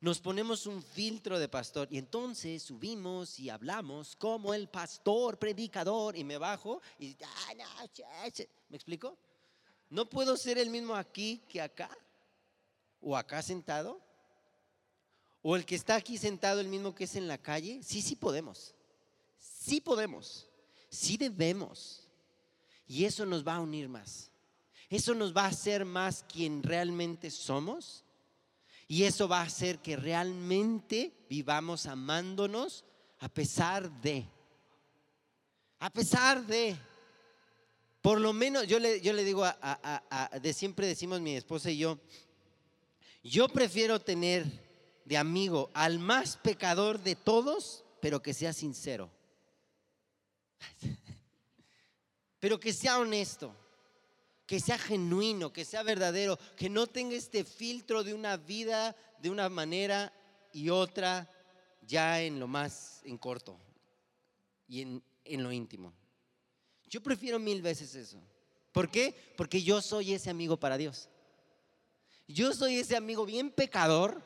Nos 0.01 0.21
ponemos 0.21 0.67
un 0.67 0.83
filtro 0.83 1.39
de 1.39 1.49
pastor 1.49 1.89
y 1.91 1.97
entonces 1.97 2.63
subimos 2.63 3.39
y 3.41 3.49
hablamos 3.49 4.15
como 4.17 4.53
el 4.53 4.69
pastor, 4.69 5.39
predicador, 5.39 6.17
y 6.17 6.25
me 6.25 6.37
bajo 6.37 6.83
y... 6.99 7.17
Ah, 7.23 8.29
¿Me 8.69 8.77
explico? 8.77 9.17
¿No 9.89 10.09
puedo 10.09 10.37
ser 10.37 10.59
el 10.59 10.69
mismo 10.69 10.95
aquí 10.95 11.43
que 11.49 11.63
acá? 11.63 11.91
¿O 13.01 13.17
acá 13.17 13.41
sentado? 13.41 14.01
¿O 15.43 15.57
el 15.57 15.65
que 15.65 15.77
está 15.77 15.95
aquí 15.95 16.19
sentado 16.19 16.61
el 16.61 16.69
mismo 16.69 16.95
que 16.95 17.05
es 17.05 17.17
en 17.17 17.29
la 17.29 17.39
calle? 17.39 17.81
Sí, 17.83 18.03
sí 18.03 18.17
podemos. 18.17 18.75
Sí 19.39 19.81
podemos. 19.81 20.47
Sí 20.91 21.17
debemos. 21.17 22.07
Y 22.87 23.05
eso 23.05 23.25
nos 23.25 23.47
va 23.47 23.55
a 23.55 23.61
unir 23.61 23.89
más. 23.89 24.31
Eso 24.91 25.15
nos 25.15 25.35
va 25.35 25.45
a 25.45 25.49
hacer 25.49 25.85
más 25.85 26.25
quien 26.29 26.63
realmente 26.63 27.31
somos. 27.31 28.05
Y 28.89 29.05
eso 29.05 29.27
va 29.27 29.41
a 29.41 29.45
hacer 29.47 29.81
que 29.81 29.97
realmente 29.97 31.13
vivamos 31.29 31.87
amándonos 31.87 32.85
a 33.19 33.29
pesar 33.29 33.91
de. 34.01 34.29
A 35.79 35.91
pesar 35.91 36.47
de. 36.47 36.77
Por 38.01 38.21
lo 38.21 38.33
menos 38.33 38.67
yo 38.69 38.79
le, 38.79 39.01
digo, 39.25 39.45
a, 39.45 40.31
de 40.41 40.53
siempre 40.53 40.87
decimos 40.87 41.21
mi 41.21 41.35
esposa 41.35 41.71
y 41.73 41.79
yo, 41.79 41.99
yo 43.25 43.49
prefiero 43.49 43.99
tener 44.01 44.45
de 45.05 45.17
amigo 45.17 45.71
al 45.75 45.99
más 45.99 46.37
pecador 46.37 47.01
de 47.03 47.17
todos, 47.17 47.85
pero 48.01 48.23
que 48.23 48.33
sea 48.33 48.53
sincero. 48.53 49.11
Pero 52.39 52.61
que 52.61 52.73
sea 52.73 52.99
honesto, 52.99 53.57
que 54.47 54.61
sea 54.61 54.79
genuino, 54.79 55.53
que 55.53 55.65
sea 55.65 55.83
verdadero, 55.83 56.39
que 56.57 56.71
no 56.71 56.87
tenga 56.87 57.17
este 57.17 57.45
filtro 57.45 58.05
de 58.05 58.15
una 58.15 58.37
vida 58.37 58.97
de 59.21 59.31
una 59.31 59.49
manera 59.49 60.13
y 60.53 60.71
otra 60.71 61.29
ya 61.83 62.23
en 62.23 62.39
lo 62.39 62.47
más 62.47 63.01
en 63.05 63.19
corto 63.19 63.59
y 64.69 64.83
en, 64.83 65.03
en 65.25 65.43
lo 65.43 65.53
íntimo. 65.53 65.93
Yo 66.89 67.03
prefiero 67.03 67.39
mil 67.39 67.61
veces 67.61 67.95
eso. 67.95 68.23
¿Por 68.73 68.91
qué? 68.91 69.15
Porque 69.37 69.63
yo 69.63 69.83
soy 69.83 70.13
ese 70.13 70.31
amigo 70.31 70.57
para 70.59 70.79
Dios. 70.79 71.09
Yo 72.29 72.53
soy 72.53 72.77
ese 72.79 72.97
amigo 72.97 73.27
bien 73.27 73.51
pecador. 73.51 74.23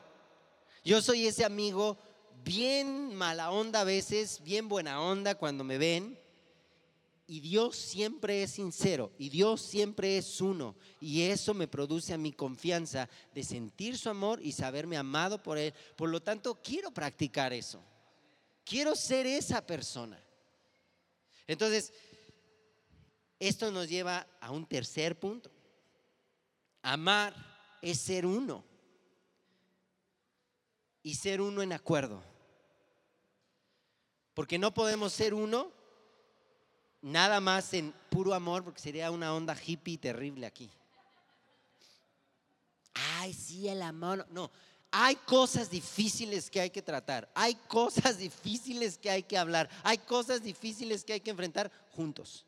Yo 0.83 1.01
soy 1.01 1.25
ese 1.25 1.45
amigo 1.45 1.97
bien 2.43 3.15
mala 3.15 3.51
onda 3.51 3.81
a 3.81 3.83
veces, 3.83 4.41
bien 4.43 4.67
buena 4.67 5.01
onda 5.01 5.35
cuando 5.35 5.63
me 5.63 5.77
ven. 5.77 6.20
Y 7.31 7.39
Dios 7.39 7.77
siempre 7.77 8.43
es 8.43 8.51
sincero 8.51 9.13
y 9.17 9.29
Dios 9.29 9.61
siempre 9.61 10.17
es 10.17 10.41
uno. 10.41 10.75
Y 10.99 11.21
eso 11.21 11.53
me 11.53 11.65
produce 11.65 12.13
a 12.13 12.17
mi 12.17 12.33
confianza 12.33 13.07
de 13.33 13.41
sentir 13.41 13.97
su 13.97 14.09
amor 14.09 14.41
y 14.43 14.51
saberme 14.51 14.97
amado 14.97 15.41
por 15.41 15.57
Él. 15.57 15.73
Por 15.95 16.09
lo 16.09 16.21
tanto, 16.21 16.61
quiero 16.61 16.91
practicar 16.91 17.53
eso. 17.53 17.81
Quiero 18.65 18.97
ser 18.97 19.27
esa 19.27 19.65
persona. 19.65 20.21
Entonces, 21.47 21.93
esto 23.39 23.71
nos 23.71 23.87
lleva 23.87 24.27
a 24.41 24.51
un 24.51 24.65
tercer 24.65 25.17
punto. 25.17 25.49
Amar 26.81 27.33
es 27.81 27.97
ser 28.01 28.25
uno. 28.25 28.61
Y 31.01 31.15
ser 31.15 31.39
uno 31.39 31.61
en 31.61 31.71
acuerdo. 31.71 32.21
Porque 34.33 34.59
no 34.59 34.73
podemos 34.73 35.13
ser 35.13 35.33
uno 35.33 35.79
nada 37.01 37.39
más 37.39 37.73
en 37.73 37.93
puro 38.09 38.33
amor, 38.33 38.63
porque 38.63 38.79
sería 38.79 39.11
una 39.11 39.33
onda 39.33 39.55
hippie 39.55 39.97
terrible 39.97 40.45
aquí. 40.45 40.69
Ay, 42.93 43.33
sí, 43.33 43.67
el 43.67 43.81
amor. 43.81 44.25
No, 44.31 44.51
hay 44.91 45.15
cosas 45.15 45.69
difíciles 45.69 46.49
que 46.49 46.59
hay 46.59 46.69
que 46.69 46.81
tratar, 46.81 47.29
hay 47.33 47.55
cosas 47.55 48.17
difíciles 48.17 48.97
que 48.97 49.09
hay 49.09 49.23
que 49.23 49.37
hablar, 49.37 49.69
hay 49.83 49.97
cosas 49.97 50.43
difíciles 50.43 51.05
que 51.05 51.13
hay 51.13 51.21
que 51.21 51.31
enfrentar 51.31 51.71
juntos. 51.91 52.45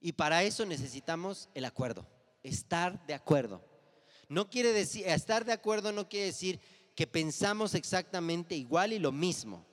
Y 0.00 0.12
para 0.12 0.42
eso 0.42 0.64
necesitamos 0.64 1.48
el 1.54 1.66
acuerdo, 1.66 2.06
estar 2.42 3.04
de 3.06 3.12
acuerdo. 3.12 3.62
No 4.28 4.48
quiere 4.48 4.72
decir, 4.72 5.06
estar 5.06 5.44
de 5.44 5.52
acuerdo 5.52 5.92
no 5.92 6.08
quiere 6.08 6.26
decir 6.26 6.60
que 6.94 7.06
pensamos 7.06 7.74
exactamente 7.74 8.54
igual 8.54 8.92
y 8.94 8.98
lo 8.98 9.12
mismo. 9.12 9.66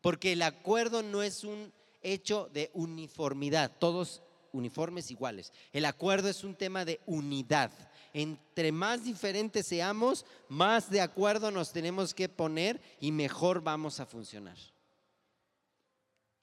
Porque 0.00 0.32
el 0.32 0.42
acuerdo 0.42 1.02
no 1.02 1.22
es 1.22 1.44
un 1.44 1.72
hecho 2.12 2.48
de 2.52 2.70
uniformidad, 2.74 3.72
todos 3.78 4.22
uniformes 4.52 5.10
iguales. 5.10 5.52
El 5.72 5.84
acuerdo 5.84 6.28
es 6.28 6.44
un 6.44 6.54
tema 6.54 6.84
de 6.84 7.00
unidad. 7.06 7.70
Entre 8.12 8.72
más 8.72 9.04
diferentes 9.04 9.66
seamos, 9.66 10.24
más 10.48 10.90
de 10.90 11.00
acuerdo 11.00 11.50
nos 11.50 11.72
tenemos 11.72 12.14
que 12.14 12.28
poner 12.28 12.80
y 13.00 13.12
mejor 13.12 13.60
vamos 13.60 14.00
a 14.00 14.06
funcionar. 14.06 14.56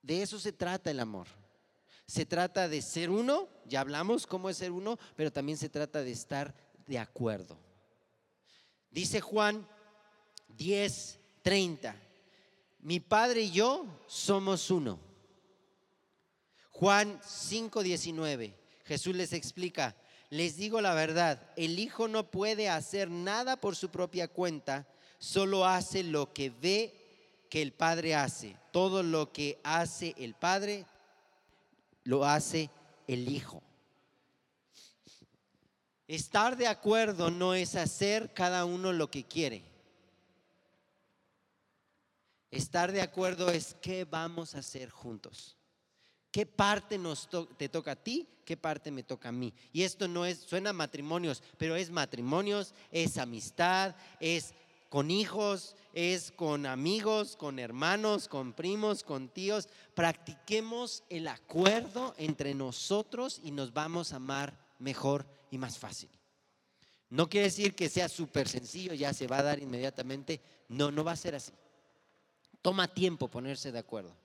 De 0.01 0.21
eso 0.21 0.39
se 0.39 0.51
trata 0.51 0.91
el 0.91 0.99
amor. 0.99 1.27
Se 2.05 2.25
trata 2.25 2.67
de 2.67 2.81
ser 2.81 3.09
uno, 3.09 3.47
ya 3.65 3.79
hablamos 3.79 4.27
cómo 4.27 4.49
es 4.49 4.57
ser 4.57 4.71
uno, 4.71 4.99
pero 5.15 5.31
también 5.31 5.57
se 5.57 5.69
trata 5.69 6.03
de 6.03 6.11
estar 6.11 6.53
de 6.85 6.99
acuerdo. 6.99 7.57
Dice 8.91 9.21
Juan 9.21 9.67
10, 10.49 11.19
30, 11.41 11.95
mi 12.81 12.99
Padre 12.99 13.43
y 13.43 13.51
yo 13.51 13.85
somos 14.05 14.69
uno. 14.69 15.12
Juan 16.73 17.21
5, 17.23 17.83
19, 17.83 18.53
Jesús 18.83 19.15
les 19.15 19.31
explica, 19.31 19.95
les 20.31 20.57
digo 20.57 20.81
la 20.81 20.95
verdad, 20.95 21.39
el 21.55 21.77
Hijo 21.77 22.07
no 22.07 22.31
puede 22.31 22.67
hacer 22.67 23.11
nada 23.11 23.57
por 23.57 23.75
su 23.75 23.89
propia 23.89 24.27
cuenta, 24.27 24.87
solo 25.19 25.67
hace 25.67 26.01
lo 26.01 26.33
que 26.33 26.49
ve 26.49 26.91
que 27.47 27.61
el 27.61 27.73
Padre 27.73 28.15
hace. 28.15 28.57
Todo 28.71 29.03
lo 29.03 29.31
que 29.31 29.61
hace 29.63 30.15
el 30.17 30.33
Padre, 30.33 30.87
lo 32.03 32.25
hace 32.25 32.71
el 33.07 33.29
Hijo. 33.29 33.61
Estar 36.07 36.57
de 36.57 36.67
acuerdo 36.67 37.29
no 37.29 37.53
es 37.53 37.75
hacer 37.75 38.33
cada 38.33 38.65
uno 38.65 38.91
lo 38.91 39.11
que 39.11 39.23
quiere. 39.23 39.63
Estar 42.49 42.91
de 42.91 43.03
acuerdo 43.03 43.51
es 43.51 43.75
qué 43.79 44.05
vamos 44.05 44.55
a 44.55 44.59
hacer 44.59 44.89
juntos. 44.89 45.55
¿Qué 46.33 46.47
parte 46.47 46.97
nos 46.97 47.29
te 47.57 47.69
toca 47.69 47.91
a 47.91 47.95
ti? 47.95 48.27
¿Qué 48.43 48.57
parte 48.57 48.89
me 48.89 49.03
toca 49.03 49.29
a 49.29 49.31
mí? 49.31 49.53
Y 49.71 49.83
esto 49.83 50.07
no 50.07 50.25
es, 50.25 50.39
suena 50.39 50.73
matrimonios, 50.73 51.43
pero 51.59 51.75
es 51.75 51.91
matrimonios, 51.91 52.73
es 52.91 53.19
amistad, 53.19 53.95
es 54.19 54.55
con 54.89 55.11
hijos, 55.11 55.75
es 55.93 56.31
con 56.31 56.65
amigos, 56.65 57.35
con 57.35 57.59
hermanos, 57.59 58.27
con 58.27 58.53
primos, 58.53 59.03
con 59.03 59.29
tíos. 59.29 59.69
Practiquemos 59.93 61.03
el 61.07 61.27
acuerdo 61.27 62.15
entre 62.17 62.55
nosotros 62.55 63.39
y 63.43 63.51
nos 63.51 63.71
vamos 63.71 64.11
a 64.11 64.15
amar 64.15 64.57
mejor 64.79 65.27
y 65.51 65.59
más 65.59 65.77
fácil. 65.77 66.09
No 67.11 67.29
quiere 67.29 67.45
decir 67.45 67.75
que 67.75 67.89
sea 67.89 68.09
súper 68.09 68.49
sencillo, 68.49 68.95
ya 68.95 69.13
se 69.13 69.27
va 69.27 69.37
a 69.37 69.43
dar 69.43 69.59
inmediatamente. 69.59 70.41
No, 70.67 70.89
no 70.89 71.03
va 71.03 71.11
a 71.11 71.15
ser 71.15 71.35
así. 71.35 71.51
Toma 72.63 72.87
tiempo 72.87 73.27
ponerse 73.27 73.71
de 73.71 73.77
acuerdo. 73.77 74.22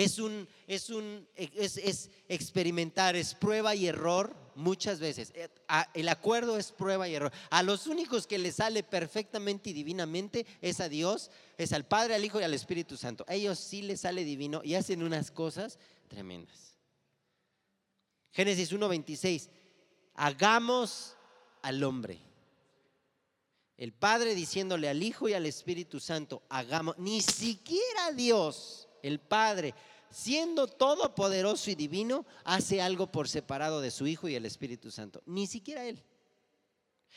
Es 0.00 0.18
un, 0.18 0.48
es 0.66 0.88
un, 0.88 1.28
es, 1.36 2.08
experimentar, 2.26 3.16
es 3.16 3.34
prueba 3.34 3.74
y 3.74 3.86
error 3.86 4.34
muchas 4.54 4.98
veces. 4.98 5.30
Eh, 5.34 5.48
el 5.92 6.08
acuerdo 6.08 6.56
es 6.56 6.72
prueba 6.72 7.06
y 7.06 7.14
error. 7.14 7.30
A 7.50 7.62
los 7.62 7.86
únicos 7.86 8.26
que 8.26 8.38
le 8.38 8.50
sale 8.50 8.82
perfectamente 8.82 9.68
y 9.68 9.72
divinamente 9.74 10.46
es 10.62 10.80
a 10.80 10.88
Dios, 10.88 11.30
es 11.58 11.74
al 11.74 11.86
Padre, 11.86 12.14
al 12.14 12.24
Hijo 12.24 12.40
y 12.40 12.44
al 12.44 12.54
Espíritu 12.54 12.96
Santo. 12.96 13.26
A 13.28 13.34
ellos 13.34 13.58
sí 13.58 13.82
les 13.82 14.00
sale 14.00 14.24
divino 14.24 14.62
y 14.64 14.74
hacen 14.74 15.02
unas 15.02 15.30
cosas 15.30 15.78
tremendas. 16.08 16.78
Génesis 18.32 18.72
1.26. 18.72 19.50
Hagamos 20.14 21.14
al 21.60 21.84
hombre. 21.84 22.18
El 23.76 23.92
Padre 23.92 24.34
diciéndole 24.34 24.88
al 24.88 25.02
Hijo 25.02 25.28
y 25.28 25.34
al 25.34 25.44
Espíritu 25.44 26.00
Santo, 26.00 26.42
hagamos, 26.48 26.96
ni 26.96 27.20
siquiera 27.20 28.12
Dios 28.14 28.86
el 29.02 29.20
Padre, 29.20 29.74
siendo 30.10 30.66
todopoderoso 30.66 31.70
y 31.70 31.74
divino, 31.74 32.26
hace 32.44 32.82
algo 32.82 33.06
por 33.10 33.28
separado 33.28 33.80
de 33.80 33.90
su 33.90 34.06
Hijo 34.06 34.28
y 34.28 34.34
el 34.34 34.44
Espíritu 34.44 34.90
Santo. 34.90 35.22
Ni 35.26 35.46
siquiera 35.46 35.86
Él. 35.86 36.02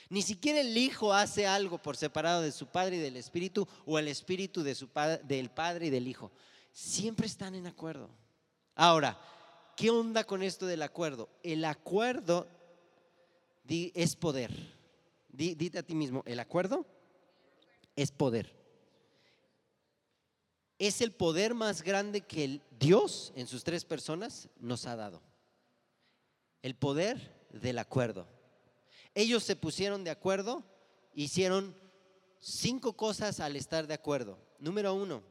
Ni 0.09 0.21
siquiera 0.21 0.61
el 0.61 0.77
Hijo 0.77 1.13
hace 1.13 1.47
algo 1.47 1.77
por 1.77 1.97
separado 1.97 2.41
de 2.41 2.51
su 2.51 2.67
Padre 2.67 2.97
y 2.97 2.99
del 2.99 3.17
Espíritu 3.17 3.67
o 3.85 3.97
el 3.97 4.07
Espíritu 4.07 4.63
de 4.63 4.75
su 4.75 4.89
del 5.23 5.49
Padre 5.49 5.87
y 5.87 5.89
del 5.89 6.07
Hijo. 6.07 6.31
Siempre 6.71 7.27
están 7.27 7.55
en 7.55 7.67
acuerdo. 7.67 8.09
Ahora, 8.75 9.19
¿qué 9.75 9.89
onda 9.89 10.23
con 10.23 10.43
esto 10.43 10.65
del 10.65 10.81
acuerdo? 10.81 11.29
El 11.41 11.65
acuerdo 11.65 12.47
es 13.67 14.15
poder. 14.15 14.51
Dite 15.29 15.79
a 15.79 15.83
ti 15.83 15.95
mismo, 15.95 16.21
el 16.27 16.39
acuerdo 16.39 16.85
es 17.95 18.11
poder 18.11 18.62
es 20.87 21.01
el 21.01 21.11
poder 21.11 21.53
más 21.53 21.81
grande 21.81 22.21
que 22.21 22.61
Dios 22.79 23.31
en 23.35 23.47
sus 23.47 23.63
tres 23.63 23.85
personas 23.85 24.49
nos 24.59 24.85
ha 24.85 24.95
dado. 24.95 25.21
El 26.61 26.75
poder 26.75 27.47
del 27.51 27.79
acuerdo. 27.79 28.27
Ellos 29.15 29.43
se 29.43 29.55
pusieron 29.55 30.03
de 30.03 30.11
acuerdo 30.11 30.63
hicieron 31.15 31.75
cinco 32.39 32.93
cosas 32.93 33.39
al 33.39 33.55
estar 33.55 33.87
de 33.87 33.93
acuerdo. 33.93 34.37
Número 34.59 34.93
uno, 34.93 35.23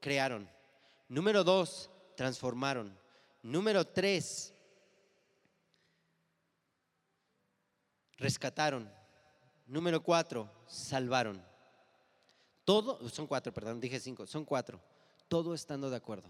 crearon. 0.00 0.48
Número 1.08 1.44
dos, 1.44 1.90
transformaron. 2.16 2.96
Número 3.42 3.86
tres, 3.86 4.54
rescataron. 8.16 8.90
Número 9.66 10.02
cuatro, 10.02 10.50
salvaron. 10.66 11.51
Todo, 12.64 13.08
son 13.08 13.26
cuatro, 13.26 13.52
perdón, 13.52 13.80
dije 13.80 13.98
cinco, 13.98 14.26
son 14.26 14.44
cuatro. 14.44 14.80
Todo 15.28 15.54
estando 15.54 15.90
de 15.90 15.96
acuerdo. 15.96 16.28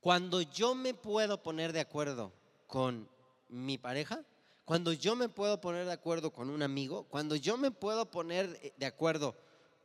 Cuando 0.00 0.42
yo 0.42 0.74
me 0.74 0.94
puedo 0.94 1.42
poner 1.42 1.72
de 1.72 1.80
acuerdo 1.80 2.32
con 2.66 3.08
mi 3.48 3.78
pareja, 3.78 4.24
cuando 4.64 4.92
yo 4.92 5.14
me 5.14 5.28
puedo 5.28 5.60
poner 5.60 5.86
de 5.86 5.92
acuerdo 5.92 6.32
con 6.32 6.50
un 6.50 6.62
amigo, 6.62 7.04
cuando 7.04 7.36
yo 7.36 7.56
me 7.56 7.70
puedo 7.70 8.10
poner 8.10 8.74
de 8.76 8.86
acuerdo 8.86 9.36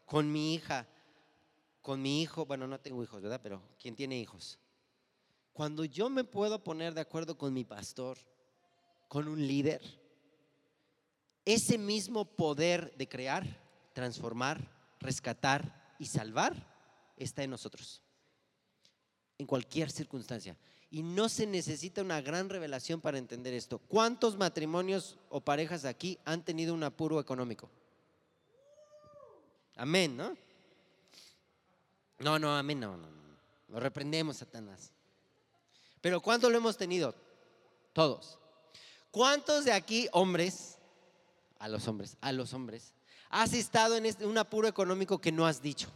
con 0.05 0.31
mi 0.31 0.55
hija, 0.55 0.87
con 1.81 2.01
mi 2.01 2.21
hijo, 2.21 2.45
bueno, 2.45 2.67
no 2.67 2.79
tengo 2.79 3.03
hijos, 3.03 3.21
¿verdad? 3.21 3.39
Pero 3.43 3.61
¿quién 3.79 3.95
tiene 3.95 4.17
hijos? 4.17 4.57
Cuando 5.53 5.85
yo 5.85 6.09
me 6.09 6.23
puedo 6.23 6.63
poner 6.63 6.93
de 6.93 7.01
acuerdo 7.01 7.37
con 7.37 7.53
mi 7.53 7.63
pastor, 7.63 8.17
con 9.07 9.27
un 9.27 9.45
líder, 9.45 9.81
ese 11.47 11.77
mismo 11.77 12.25
poder 12.25 12.93
de 12.97 13.07
crear, 13.07 13.45
transformar, 13.93 14.69
rescatar 14.99 15.95
y 15.97 16.05
salvar 16.05 16.53
está 17.15 17.41
en 17.41 17.51
nosotros, 17.51 18.01
en 19.37 19.47
cualquier 19.47 19.89
circunstancia. 19.89 20.57
Y 20.91 21.03
no 21.03 21.29
se 21.29 21.47
necesita 21.47 22.01
una 22.01 22.19
gran 22.19 22.49
revelación 22.49 22.99
para 22.99 23.17
entender 23.17 23.53
esto. 23.53 23.79
¿Cuántos 23.79 24.35
matrimonios 24.35 25.17
o 25.29 25.39
parejas 25.39 25.85
aquí 25.85 26.19
han 26.25 26.43
tenido 26.43 26.73
un 26.73 26.83
apuro 26.83 27.17
económico? 27.17 27.69
Amén, 29.77 30.17
¿no? 30.17 30.35
No, 32.19 32.37
no, 32.39 32.57
amén, 32.57 32.81
no, 32.81 32.97
no. 32.97 33.07
Lo 33.69 33.79
reprendemos, 33.79 34.35
Satanás. 34.35 34.91
Pero 36.01 36.19
¿cuántos 36.19 36.51
lo 36.51 36.57
hemos 36.57 36.75
tenido? 36.75 37.15
Todos. 37.93 38.37
¿Cuántos 39.11 39.63
de 39.63 39.71
aquí, 39.71 40.09
hombres, 40.11 40.76
a 41.59 41.67
los 41.67 41.87
hombres, 41.87 42.17
a 42.21 42.31
los 42.31 42.53
hombres, 42.53 42.93
has 43.29 43.53
estado 43.53 43.95
en 43.95 44.05
este, 44.05 44.25
un 44.25 44.37
apuro 44.37 44.67
económico 44.67 45.19
que 45.19 45.31
no 45.31 45.45
has 45.45 45.61
dicho? 45.61 45.89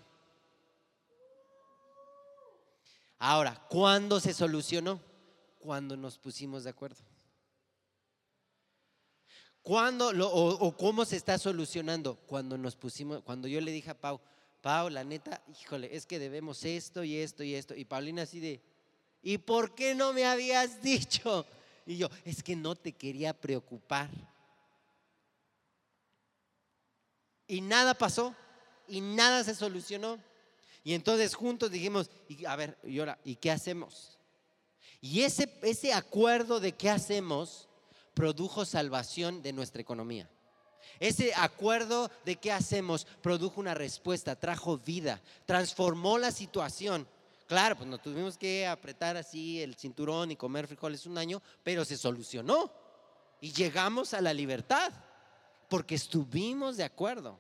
Ahora, 3.20 3.56
¿cuándo 3.70 4.20
se 4.20 4.34
solucionó? 4.34 5.00
Cuando 5.60 5.96
nos 5.96 6.18
pusimos 6.18 6.64
de 6.64 6.72
acuerdo. 6.72 7.04
¿Cuándo 9.62 10.10
o, 10.28 10.76
cómo 10.76 11.06
se 11.06 11.18
está 11.18 11.38
solucionando? 11.38 12.16
Cuando 12.26 12.58
nos 12.58 12.76
pusimos, 12.76 13.22
cuando 13.22 13.48
yo 13.48 13.62
le 13.62 13.72
dije 13.72 13.92
a 13.92 14.00
Pau, 14.00 14.20
Pau, 14.62 14.90
la 14.90 15.04
neta, 15.04 15.44
híjole, 15.62 15.96
es 15.96 16.06
que 16.06 16.18
debemos 16.18 16.66
esto 16.66 17.04
y 17.04 17.18
esto 17.18 17.44
y 17.44 17.54
esto. 17.54 17.76
Y 17.76 17.86
Paulina 17.86 18.24
así 18.24 18.40
de, 18.40 18.60
¿y 19.22 19.38
por 19.38 19.76
qué 19.76 19.94
no 19.94 20.14
me 20.14 20.26
habías 20.26 20.82
dicho? 20.82 21.46
Y 21.86 21.98
yo, 21.98 22.10
es 22.26 22.42
que 22.42 22.56
no 22.56 22.76
te 22.76 22.94
quería 22.94 23.40
preocupar. 23.40 24.10
Y 27.52 27.60
nada 27.60 27.94
pasó, 27.96 28.34
y 28.88 29.02
nada 29.02 29.44
se 29.44 29.54
solucionó. 29.54 30.18
Y 30.86 30.94
entonces 30.94 31.36
juntos 31.36 31.70
dijimos, 31.70 32.10
y, 32.30 32.46
a 32.46 32.56
ver, 32.56 32.78
y 32.82 32.98
ahora, 32.98 33.20
¿y 33.26 33.36
qué 33.36 33.52
hacemos? 33.52 34.18
Y 35.02 35.24
ese, 35.24 35.60
ese 35.62 35.92
acuerdo 35.92 36.62
de 36.62 36.72
qué 36.72 36.90
hacemos 36.90 37.68
produjo 38.14 38.64
salvación 38.64 39.42
de 39.42 39.52
nuestra 39.52 39.82
economía. 39.82 40.30
Ese 40.98 41.34
acuerdo 41.36 42.10
de 42.24 42.38
qué 42.38 42.54
hacemos 42.54 43.06
produjo 43.22 43.60
una 43.60 43.74
respuesta, 43.74 44.38
trajo 44.38 44.78
vida, 44.78 45.22
transformó 45.46 46.18
la 46.18 46.32
situación. 46.32 47.06
Claro, 47.48 47.76
pues 47.76 47.90
nos 47.90 48.02
tuvimos 48.02 48.38
que 48.38 48.66
apretar 48.66 49.18
así 49.18 49.62
el 49.62 49.76
cinturón 49.76 50.32
y 50.32 50.38
comer 50.38 50.68
frijoles 50.68 51.06
un 51.06 51.18
año, 51.18 51.42
pero 51.66 51.84
se 51.84 51.98
solucionó 51.98 52.72
y 53.42 53.52
llegamos 53.52 54.14
a 54.14 54.22
la 54.22 54.34
libertad 54.34 54.94
porque 55.72 55.96
estuvimos 55.96 56.76
de 56.76 56.84
acuerdo. 56.84 57.40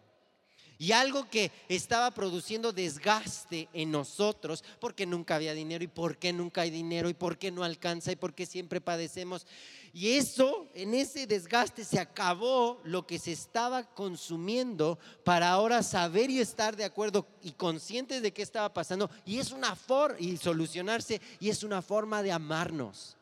Y 0.77 0.93
algo 0.93 1.29
que 1.29 1.51
estaba 1.67 2.11
produciendo 2.11 2.71
desgaste 2.71 3.67
en 3.73 3.91
nosotros, 3.91 4.63
porque 4.79 5.05
nunca 5.05 5.35
había 5.35 5.53
dinero 5.53 5.83
y 5.83 5.87
por 5.87 6.17
qué 6.17 6.31
nunca 6.31 6.61
hay 6.61 6.69
dinero 6.69 7.09
y 7.09 7.13
por 7.13 7.37
qué 7.37 7.51
no 7.51 7.65
alcanza 7.65 8.13
y 8.13 8.15
por 8.15 8.33
qué 8.33 8.45
siempre 8.45 8.79
padecemos. 8.79 9.45
Y 9.91 10.13
eso, 10.13 10.69
en 10.73 10.93
ese 10.93 11.27
desgaste 11.27 11.83
se 11.83 11.99
acabó 11.99 12.79
lo 12.85 13.05
que 13.05 13.19
se 13.19 13.33
estaba 13.33 13.83
consumiendo 13.83 14.97
para 15.25 15.49
ahora 15.49 15.83
saber 15.83 16.29
y 16.29 16.39
estar 16.39 16.77
de 16.77 16.85
acuerdo 16.85 17.27
y 17.43 17.51
conscientes 17.51 18.21
de 18.21 18.31
qué 18.31 18.43
estaba 18.43 18.73
pasando. 18.73 19.11
Y 19.25 19.39
es 19.39 19.51
una 19.51 19.75
forma, 19.75 20.17
y 20.21 20.37
solucionarse, 20.37 21.19
y 21.41 21.49
es 21.49 21.63
una 21.63 21.81
forma 21.81 22.23
de 22.23 22.31
amarnos. 22.31 23.17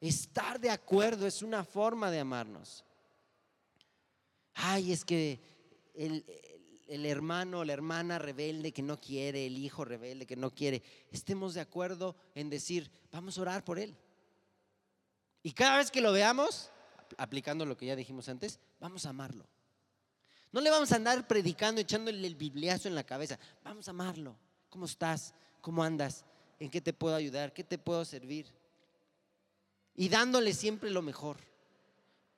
Estar 0.00 0.60
de 0.60 0.70
acuerdo 0.70 1.26
es 1.26 1.42
una 1.42 1.64
forma 1.64 2.12
de 2.12 2.20
amarnos. 2.20 2.83
Ay, 4.54 4.92
es 4.92 5.04
que 5.04 5.40
el, 5.94 6.24
el 6.86 7.06
hermano 7.06 7.64
la 7.64 7.72
hermana 7.72 8.18
rebelde 8.18 8.72
que 8.72 8.82
no 8.82 9.00
quiere, 9.00 9.46
el 9.46 9.58
hijo 9.58 9.84
rebelde 9.84 10.26
que 10.26 10.36
no 10.36 10.50
quiere, 10.50 10.82
estemos 11.10 11.54
de 11.54 11.60
acuerdo 11.60 12.16
en 12.34 12.50
decir, 12.50 12.90
vamos 13.10 13.38
a 13.38 13.42
orar 13.42 13.64
por 13.64 13.78
él. 13.78 13.96
Y 15.42 15.52
cada 15.52 15.78
vez 15.78 15.90
que 15.90 16.00
lo 16.00 16.12
veamos, 16.12 16.70
aplicando 17.18 17.66
lo 17.66 17.76
que 17.76 17.86
ya 17.86 17.96
dijimos 17.96 18.28
antes, 18.28 18.60
vamos 18.80 19.06
a 19.06 19.10
amarlo. 19.10 19.46
No 20.52 20.60
le 20.60 20.70
vamos 20.70 20.92
a 20.92 20.96
andar 20.96 21.26
predicando, 21.26 21.80
echándole 21.80 22.26
el 22.26 22.36
bibliazo 22.36 22.88
en 22.88 22.94
la 22.94 23.04
cabeza. 23.04 23.38
Vamos 23.62 23.88
a 23.88 23.90
amarlo. 23.90 24.36
¿Cómo 24.70 24.86
estás? 24.86 25.34
¿Cómo 25.60 25.82
andas? 25.82 26.24
¿En 26.60 26.70
qué 26.70 26.80
te 26.80 26.92
puedo 26.92 27.16
ayudar? 27.16 27.52
¿Qué 27.52 27.64
te 27.64 27.76
puedo 27.76 28.04
servir? 28.04 28.46
Y 29.96 30.08
dándole 30.08 30.52
siempre 30.54 30.90
lo 30.90 31.02
mejor. 31.02 31.38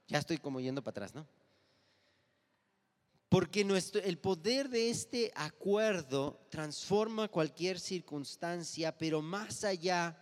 Ya 0.09 0.19
estoy 0.19 0.39
como 0.39 0.61
yendo 0.61 0.83
para 0.83 0.93
atrás, 0.93 1.15
¿no? 1.15 1.27
Porque 3.29 3.65
nuestro, 3.65 4.01
el 4.03 4.19
poder 4.19 4.69
de 4.69 4.91
este 4.91 5.33
acuerdo 5.35 6.47
transforma 6.49 7.29
cualquier 7.29 7.81
circunstancia, 7.81 8.97
pero 8.97 9.21
más 9.21 9.65
allá 9.65 10.17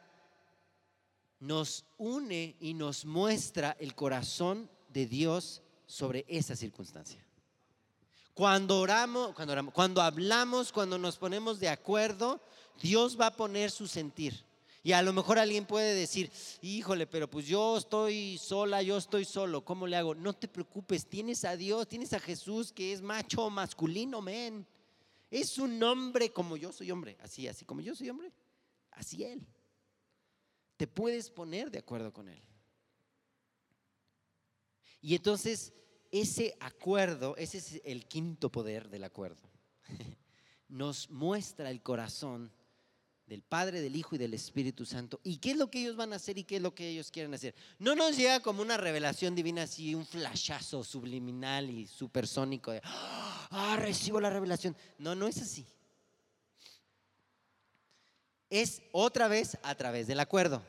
nos 1.38 1.84
une 1.98 2.56
y 2.60 2.72
nos 2.72 3.04
muestra 3.04 3.76
el 3.78 3.94
corazón 3.94 4.70
de 4.88 5.06
Dios 5.06 5.62
sobre 5.86 6.24
esa 6.28 6.56
circunstancia. 6.56 7.22
Cuando 8.32 8.80
oramos, 8.80 9.34
cuando 9.34 9.52
oramos, 9.52 9.74
cuando 9.74 10.02
hablamos, 10.02 10.72
cuando 10.72 10.98
nos 10.98 11.18
ponemos 11.18 11.60
de 11.60 11.68
acuerdo, 11.68 12.40
Dios 12.82 13.20
va 13.20 13.26
a 13.26 13.36
poner 13.36 13.70
su 13.70 13.86
sentir. 13.86 14.44
Y 14.84 14.92
a 14.92 15.00
lo 15.00 15.14
mejor 15.14 15.38
alguien 15.38 15.64
puede 15.64 15.94
decir, 15.94 16.30
híjole, 16.60 17.06
pero 17.06 17.28
pues 17.28 17.46
yo 17.46 17.78
estoy 17.78 18.36
sola, 18.36 18.82
yo 18.82 18.98
estoy 18.98 19.24
solo, 19.24 19.64
¿cómo 19.64 19.86
le 19.86 19.96
hago? 19.96 20.14
No 20.14 20.34
te 20.34 20.46
preocupes, 20.46 21.06
tienes 21.06 21.46
a 21.46 21.56
Dios, 21.56 21.88
tienes 21.88 22.12
a 22.12 22.20
Jesús 22.20 22.70
que 22.70 22.92
es 22.92 23.00
macho 23.00 23.48
masculino, 23.48 24.20
men. 24.20 24.66
Es 25.30 25.56
un 25.56 25.82
hombre 25.82 26.34
como 26.34 26.58
yo 26.58 26.70
soy 26.70 26.90
hombre, 26.90 27.16
así, 27.22 27.48
así 27.48 27.64
como 27.64 27.80
yo 27.80 27.94
soy 27.94 28.10
hombre, 28.10 28.30
así 28.90 29.24
Él. 29.24 29.46
Te 30.76 30.86
puedes 30.86 31.30
poner 31.30 31.70
de 31.70 31.78
acuerdo 31.78 32.12
con 32.12 32.28
Él. 32.28 32.42
Y 35.00 35.14
entonces 35.14 35.72
ese 36.10 36.58
acuerdo, 36.60 37.38
ese 37.38 37.56
es 37.56 37.80
el 37.86 38.06
quinto 38.06 38.52
poder 38.52 38.90
del 38.90 39.04
acuerdo, 39.04 39.48
nos 40.68 41.08
muestra 41.08 41.70
el 41.70 41.82
corazón 41.82 42.52
del 43.26 43.42
Padre, 43.42 43.80
del 43.80 43.96
Hijo 43.96 44.14
y 44.14 44.18
del 44.18 44.34
Espíritu 44.34 44.84
Santo. 44.84 45.20
¿Y 45.22 45.38
qué 45.38 45.52
es 45.52 45.56
lo 45.56 45.70
que 45.70 45.80
ellos 45.80 45.96
van 45.96 46.12
a 46.12 46.16
hacer 46.16 46.36
y 46.36 46.44
qué 46.44 46.56
es 46.56 46.62
lo 46.62 46.74
que 46.74 46.88
ellos 46.88 47.10
quieren 47.10 47.32
hacer? 47.32 47.54
No 47.78 47.94
nos 47.94 48.16
llega 48.16 48.40
como 48.40 48.60
una 48.62 48.76
revelación 48.76 49.34
divina 49.34 49.62
así, 49.62 49.94
un 49.94 50.06
flashazo 50.06 50.84
subliminal 50.84 51.70
y 51.70 51.86
supersónico 51.86 52.72
de, 52.72 52.80
ah, 52.84 53.76
recibo 53.80 54.20
la 54.20 54.30
revelación. 54.30 54.76
No, 54.98 55.14
no 55.14 55.26
es 55.26 55.40
así. 55.40 55.66
Es 58.50 58.82
otra 58.92 59.26
vez 59.26 59.58
a 59.62 59.74
través 59.74 60.06
del 60.06 60.20
acuerdo. 60.20 60.62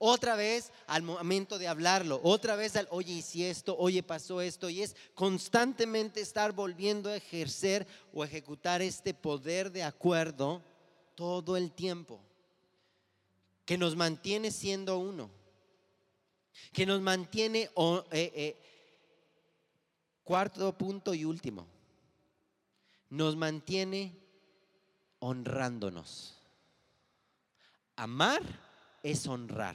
Otra 0.00 0.36
vez 0.36 0.72
al 0.86 1.02
momento 1.02 1.58
de 1.58 1.66
hablarlo, 1.66 2.20
otra 2.22 2.54
vez 2.54 2.76
al, 2.76 2.86
oye, 2.90 3.14
y 3.14 3.22
si 3.22 3.44
esto, 3.44 3.76
oye, 3.76 4.04
pasó 4.04 4.40
esto, 4.40 4.70
y 4.70 4.82
es 4.82 4.94
constantemente 5.12 6.20
estar 6.20 6.52
volviendo 6.52 7.10
a 7.10 7.16
ejercer 7.16 7.84
o 8.12 8.22
ejecutar 8.22 8.80
este 8.80 9.12
poder 9.12 9.72
de 9.72 9.82
acuerdo 9.82 10.62
todo 11.18 11.56
el 11.56 11.72
tiempo, 11.72 12.20
que 13.64 13.76
nos 13.76 13.96
mantiene 13.96 14.52
siendo 14.52 15.00
uno, 15.00 15.28
que 16.72 16.86
nos 16.86 17.00
mantiene, 17.00 17.62
eh, 17.62 17.72
eh, 18.12 18.56
cuarto 20.22 20.78
punto 20.78 21.14
y 21.14 21.24
último, 21.24 21.66
nos 23.10 23.34
mantiene 23.34 24.16
honrándonos. 25.18 26.40
Amar 27.96 28.42
es 29.02 29.26
honrar. 29.26 29.74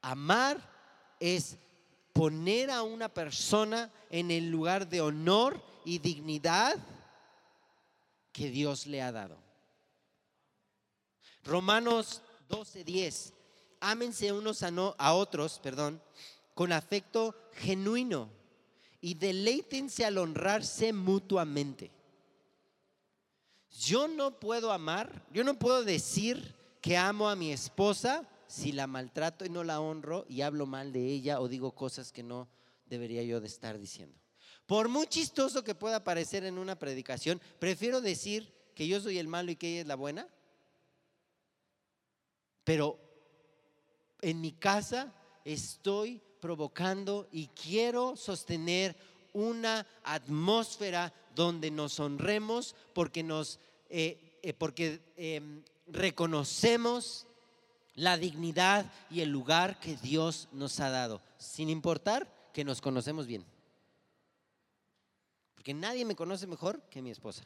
Amar 0.00 0.58
es 1.20 1.56
poner 2.12 2.68
a 2.72 2.82
una 2.82 3.08
persona 3.08 3.92
en 4.10 4.32
el 4.32 4.50
lugar 4.50 4.88
de 4.88 5.02
honor 5.02 5.62
y 5.84 6.00
dignidad 6.00 6.76
que 8.32 8.50
Dios 8.50 8.88
le 8.88 9.02
ha 9.02 9.12
dado. 9.12 9.41
Romanos 11.44 12.22
12:10. 12.48 13.32
Ámense 13.80 14.32
unos 14.32 14.62
a, 14.62 15.14
otros, 15.14 15.58
perdón, 15.58 16.00
con 16.54 16.72
afecto 16.72 17.34
genuino 17.54 18.30
y 19.00 19.14
deleítense 19.14 20.04
al 20.04 20.18
honrarse 20.18 20.92
mutuamente. 20.92 21.90
Yo 23.72 24.06
no 24.06 24.38
puedo 24.38 24.70
amar, 24.70 25.26
yo 25.32 25.42
no 25.42 25.58
puedo 25.58 25.82
decir 25.82 26.54
que 26.80 26.96
amo 26.96 27.28
a 27.28 27.34
mi 27.34 27.50
esposa 27.50 28.28
si 28.46 28.70
la 28.70 28.86
maltrato 28.86 29.44
y 29.44 29.48
no 29.48 29.64
la 29.64 29.80
honro 29.80 30.26
y 30.28 30.42
hablo 30.42 30.66
mal 30.66 30.92
de 30.92 31.06
ella 31.06 31.40
o 31.40 31.48
digo 31.48 31.74
cosas 31.74 32.12
que 32.12 32.22
no 32.22 32.48
debería 32.86 33.22
yo 33.22 33.40
de 33.40 33.48
estar 33.48 33.78
diciendo. 33.78 34.16
Por 34.66 34.88
muy 34.88 35.06
chistoso 35.06 35.64
que 35.64 35.74
pueda 35.74 36.04
parecer 36.04 36.44
en 36.44 36.58
una 36.58 36.78
predicación, 36.78 37.40
prefiero 37.58 38.00
decir 38.00 38.52
que 38.74 38.86
yo 38.86 39.00
soy 39.00 39.18
el 39.18 39.26
malo 39.26 39.50
y 39.50 39.56
que 39.56 39.70
ella 39.70 39.80
es 39.80 39.86
la 39.86 39.96
buena. 39.96 40.28
Pero 42.64 42.98
en 44.20 44.40
mi 44.40 44.52
casa 44.52 45.12
estoy 45.44 46.20
provocando 46.40 47.28
y 47.32 47.48
quiero 47.48 48.16
sostener 48.16 48.96
una 49.32 49.86
atmósfera 50.04 51.12
donde 51.34 51.70
nos 51.70 51.98
honremos 51.98 52.74
porque 52.92 53.22
nos 53.22 53.58
eh, 53.88 54.32
eh, 54.42 54.54
porque 54.54 55.00
em, 55.16 55.62
reconocemos 55.86 57.26
la 57.94 58.16
dignidad 58.16 58.90
y 59.10 59.20
el 59.20 59.28
lugar 59.28 59.78
que 59.78 59.96
Dios 59.96 60.48
nos 60.50 60.80
ha 60.80 60.90
dado, 60.90 61.22
sin 61.38 61.68
importar 61.68 62.50
que 62.52 62.64
nos 62.64 62.80
conocemos 62.80 63.26
bien. 63.26 63.44
Porque 65.54 65.74
nadie 65.74 66.04
me 66.04 66.16
conoce 66.16 66.46
mejor 66.46 66.82
que 66.88 67.02
mi 67.02 67.10
esposa. 67.10 67.44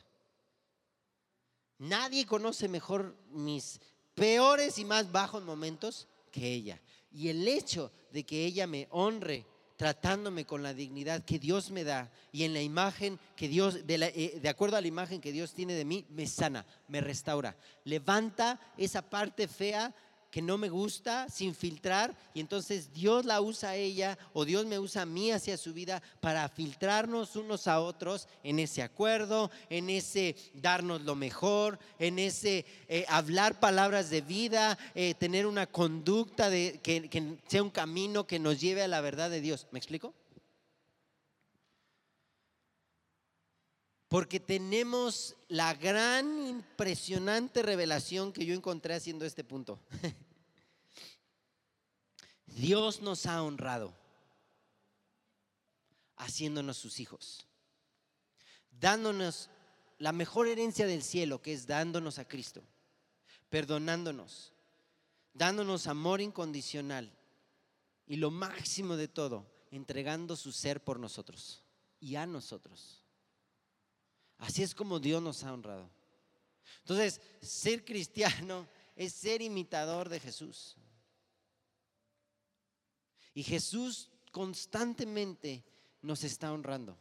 Nadie 1.78 2.24
conoce 2.24 2.68
mejor 2.68 3.14
mis 3.30 3.80
peores 4.16 4.78
y 4.78 4.84
más 4.84 5.12
bajos 5.12 5.44
momentos 5.44 6.08
que 6.32 6.52
ella. 6.52 6.80
Y 7.12 7.28
el 7.28 7.46
hecho 7.46 7.92
de 8.10 8.24
que 8.24 8.44
ella 8.44 8.66
me 8.66 8.88
honre 8.90 9.46
tratándome 9.76 10.46
con 10.46 10.62
la 10.62 10.74
dignidad 10.74 11.24
que 11.24 11.38
Dios 11.38 11.70
me 11.70 11.84
da 11.84 12.10
y 12.32 12.44
en 12.44 12.54
la 12.54 12.62
imagen 12.62 13.20
que 13.36 13.46
Dios, 13.46 13.86
de, 13.86 13.94
eh, 13.94 14.40
de, 14.40 14.48
acuerdo 14.48 14.76
a 14.76 14.80
la 14.80 14.86
imagen 14.86 15.20
que 15.20 15.32
Dios 15.32 15.52
tiene 15.52 15.74
de 15.74 15.84
mí, 15.84 16.06
me 16.08 16.26
sana, 16.26 16.64
me 16.88 17.00
restaura. 17.00 17.56
Levanta 17.84 18.58
esa 18.78 19.02
parte 19.02 19.46
fea 19.46 19.94
que 20.36 20.42
no 20.42 20.58
me 20.58 20.68
gusta 20.68 21.30
sin 21.30 21.54
filtrar 21.54 22.14
y 22.34 22.40
entonces 22.40 22.92
Dios 22.92 23.24
la 23.24 23.40
usa 23.40 23.70
a 23.70 23.76
ella 23.76 24.18
o 24.34 24.44
Dios 24.44 24.66
me 24.66 24.78
usa 24.78 25.00
a 25.00 25.06
mí 25.06 25.30
hacia 25.30 25.56
su 25.56 25.72
vida 25.72 26.02
para 26.20 26.46
filtrarnos 26.50 27.36
unos 27.36 27.66
a 27.66 27.80
otros 27.80 28.28
en 28.42 28.58
ese 28.58 28.82
acuerdo, 28.82 29.50
en 29.70 29.88
ese 29.88 30.36
darnos 30.52 31.00
lo 31.00 31.14
mejor, 31.14 31.78
en 31.98 32.18
ese 32.18 32.66
eh, 32.86 33.06
hablar 33.08 33.60
palabras 33.60 34.10
de 34.10 34.20
vida, 34.20 34.76
eh, 34.94 35.14
tener 35.14 35.46
una 35.46 35.66
conducta 35.66 36.50
de, 36.50 36.80
que, 36.82 37.08
que 37.08 37.38
sea 37.48 37.62
un 37.62 37.70
camino 37.70 38.26
que 38.26 38.38
nos 38.38 38.60
lleve 38.60 38.82
a 38.82 38.88
la 38.88 39.00
verdad 39.00 39.30
de 39.30 39.40
Dios. 39.40 39.66
¿Me 39.70 39.78
explico? 39.78 40.12
Porque 44.08 44.38
tenemos 44.38 45.34
la 45.48 45.72
gran, 45.72 46.46
impresionante 46.46 47.62
revelación 47.62 48.34
que 48.34 48.44
yo 48.44 48.54
encontré 48.54 48.92
haciendo 48.94 49.24
este 49.24 49.44
punto. 49.44 49.80
Dios 52.56 53.02
nos 53.02 53.26
ha 53.26 53.42
honrado 53.42 53.92
haciéndonos 56.16 56.78
sus 56.78 57.00
hijos, 57.00 57.46
dándonos 58.70 59.50
la 59.98 60.12
mejor 60.12 60.48
herencia 60.48 60.86
del 60.86 61.02
cielo, 61.02 61.42
que 61.42 61.52
es 61.52 61.66
dándonos 61.66 62.18
a 62.18 62.26
Cristo, 62.26 62.62
perdonándonos, 63.50 64.54
dándonos 65.34 65.86
amor 65.86 66.22
incondicional 66.22 67.12
y 68.06 68.16
lo 68.16 68.30
máximo 68.30 68.96
de 68.96 69.08
todo, 69.08 69.46
entregando 69.70 70.34
su 70.34 70.50
ser 70.50 70.82
por 70.82 70.98
nosotros 70.98 71.62
y 72.00 72.16
a 72.16 72.24
nosotros. 72.24 73.02
Así 74.38 74.62
es 74.62 74.74
como 74.74 74.98
Dios 74.98 75.22
nos 75.22 75.44
ha 75.44 75.52
honrado. 75.52 75.90
Entonces, 76.78 77.20
ser 77.42 77.84
cristiano 77.84 78.66
es 78.96 79.12
ser 79.12 79.42
imitador 79.42 80.08
de 80.08 80.20
Jesús. 80.20 80.78
Y 83.36 83.42
Jesús 83.42 84.08
constantemente 84.32 85.62
nos 86.00 86.24
está 86.24 86.50
honrando. 86.54 86.96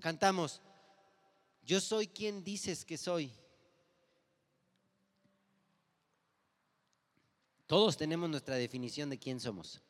Cantamos, 0.00 0.62
yo 1.62 1.78
soy 1.78 2.06
quien 2.06 2.42
dices 2.42 2.86
que 2.86 2.96
soy. 2.96 3.30
Todos 7.66 7.98
tenemos 7.98 8.30
nuestra 8.30 8.54
definición 8.54 9.10
de 9.10 9.18
quién 9.18 9.40
somos. 9.40 9.82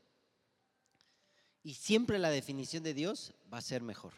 Y 1.63 1.75
siempre 1.75 2.19
la 2.19 2.31
definición 2.31 2.83
de 2.83 2.93
Dios 2.95 3.33
va 3.53 3.59
a 3.59 3.63
ser 3.63 3.81
mejor. 3.81 4.15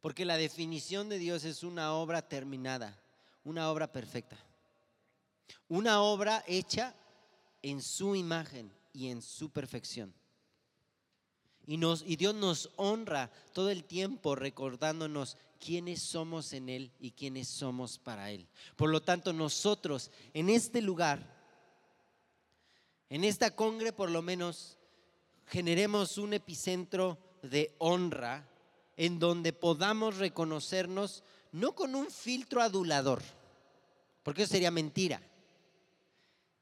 Porque 0.00 0.24
la 0.24 0.38
definición 0.38 1.10
de 1.10 1.18
Dios 1.18 1.44
es 1.44 1.62
una 1.62 1.92
obra 1.92 2.26
terminada, 2.26 2.98
una 3.44 3.70
obra 3.70 3.92
perfecta. 3.92 4.38
Una 5.68 6.00
obra 6.00 6.42
hecha 6.46 6.94
en 7.60 7.82
su 7.82 8.16
imagen 8.16 8.72
y 8.96 9.10
en 9.10 9.20
su 9.20 9.50
perfección. 9.50 10.14
Y, 11.66 12.16
Dios 12.16 12.34
nos 12.34 12.70
honra 12.76 13.30
todo 13.52 13.70
el 13.70 13.84
tiempo 13.84 14.36
recordándonos 14.36 15.36
quiénes 15.58 16.00
somos 16.00 16.52
en 16.52 16.68
Él 16.68 16.92
y 16.98 17.10
quiénes 17.10 17.48
somos 17.48 17.98
para 17.98 18.30
Él. 18.30 18.46
Por 18.76 18.88
lo 18.88 19.02
tanto, 19.02 19.32
nosotros 19.32 20.10
en 20.32 20.48
este 20.48 20.80
lugar, 20.80 21.34
en 23.10 23.24
esta 23.24 23.54
congre 23.54 23.92
por 23.92 24.10
lo 24.10 24.22
menos, 24.22 24.78
generemos 25.46 26.18
un 26.18 26.32
epicentro 26.32 27.18
de 27.42 27.74
honra 27.78 28.48
en 28.96 29.18
donde 29.18 29.52
podamos 29.52 30.16
reconocernos 30.16 31.22
no 31.52 31.74
con 31.74 31.94
un 31.94 32.10
filtro 32.10 32.62
adulador, 32.62 33.22
porque 34.22 34.42
eso 34.42 34.52
sería 34.52 34.70
mentira. 34.70 35.20